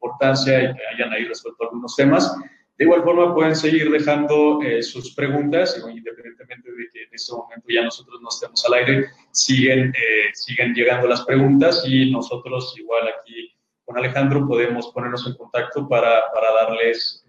[0.00, 2.34] importancia y que hayan ahí resuelto algunos temas.
[2.76, 7.66] De igual forma, pueden seguir dejando eh, sus preguntas, independientemente de que en este momento
[7.68, 13.08] ya nosotros no estemos al aire, siguen, eh, siguen llegando las preguntas y nosotros igual
[13.08, 13.52] aquí
[13.84, 17.24] con Alejandro podemos ponernos en contacto para, para darles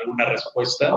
[0.00, 0.92] alguna respuesta.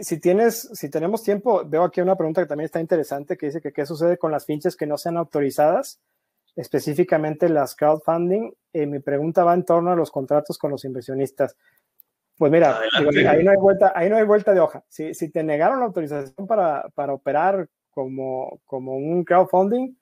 [0.00, 3.60] si tienes, si tenemos tiempo, veo aquí una pregunta que también está interesante que dice
[3.60, 6.00] que qué sucede con las finches que no sean autorizadas,
[6.58, 8.50] específicamente las crowdfunding.
[8.72, 11.56] Eh, mi pregunta va en torno a los contratos con los inversionistas.
[12.36, 12.80] Pues mira,
[13.30, 14.84] ahí, no hay vuelta, ahí no hay vuelta de hoja.
[14.88, 19.94] Si, si te negaron la autorización para, para operar como, como un crowdfunding,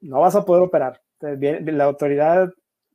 [0.00, 1.00] no vas a poder operar.
[1.20, 2.50] La autoridad,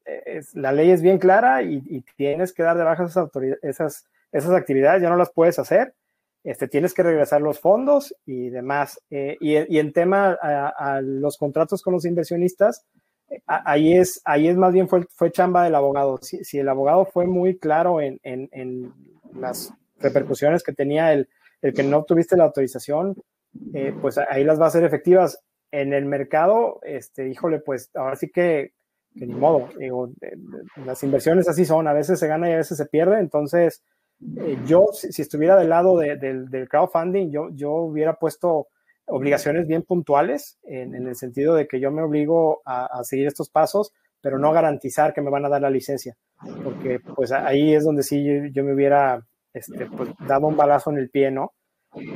[0.06, 3.30] eh, es, la ley es bien clara y, y, tienes que dar de baja esas,
[3.62, 5.94] esas, esas actividades, ya no las puedes hacer
[6.46, 9.02] este, tienes que regresar los fondos y demás.
[9.10, 12.86] Eh, y, en tema a, los contratos con los inversionistas,
[13.30, 16.20] eh, ahí, es, ahí es más bien fue, fue chamba del abogado.
[16.22, 18.94] Si, el abogado fue muy claro en, en,
[19.34, 21.28] las repercusiones que tenía el,
[21.64, 23.16] el, que no obtuviste la autorización,
[23.74, 25.40] eh, pues ahí las va a ser efectivas.
[25.72, 28.74] En el mercado, este, híjole, pues ahora sí que,
[29.18, 29.68] que ni modo.
[29.80, 30.12] Digo,
[30.86, 33.82] las inversiones así son, a veces se gana y a veces se pierde, entonces
[34.38, 38.68] eh, yo, si, estuviera del lado del crowdfunding, yo, yo hubiera puesto
[39.08, 43.94] obligaciones bien puntuales en, el sentido de que yo me obligo a, seguir estos pasos,
[44.22, 46.16] pero no garantizar que me van a dar la licencia,
[46.64, 50.98] porque pues ahí es donde sí yo, me hubiera este, pues, dado un balazo en
[50.98, 51.54] el pie, ¿no?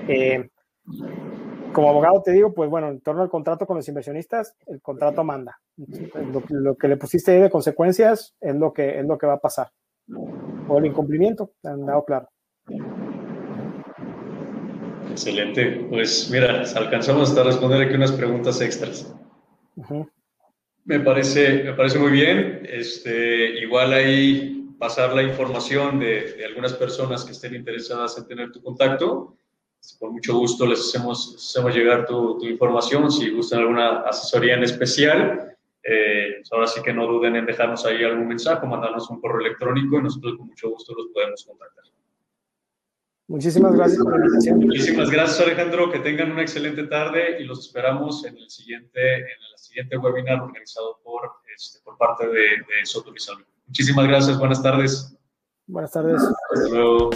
[0.08, 0.50] Eh,
[1.72, 5.24] como abogado te digo, pues bueno, en torno al contrato con los inversionistas, el contrato
[5.24, 5.60] manda.
[5.78, 9.34] Lo, lo que le pusiste ahí de consecuencias es lo que, es lo que va
[9.34, 9.70] a pasar
[10.70, 12.30] o el incumplimiento, han dado claro.
[15.12, 15.86] Excelente.
[15.90, 19.14] Pues mira, alcanzamos hasta responder aquí unas preguntas extras.
[20.86, 22.68] Me parece, me parece muy bien.
[22.70, 28.62] Este, igual ahí pasar la información de, algunas personas que estén interesadas en tener tu
[28.62, 29.36] contacto.
[29.98, 33.12] Con mucho gusto les hacemos, hacemos llegar tu, tu información.
[33.12, 35.49] Si gustan alguna asesoría en especial,
[35.84, 39.98] eh, ahora sí que no duden en dejarnos ahí algún mensaje, mandarnos un correo electrónico
[39.98, 41.86] y nosotros con mucho gusto los podemos contactar.
[43.30, 44.60] Muchísimas gracias por la invitación.
[44.60, 45.92] Muchísimas gracias, Alejandro.
[45.92, 49.22] Que tengan una excelente tarde y los esperamos en el siguiente, en
[49.52, 53.14] el siguiente webinar organizado por, este, por parte de, de Soto
[53.68, 54.40] Muchísimas gracias.
[54.40, 55.16] Buenas tardes.
[55.68, 56.24] Buenas tardes.
[56.24, 57.12] Hasta luego.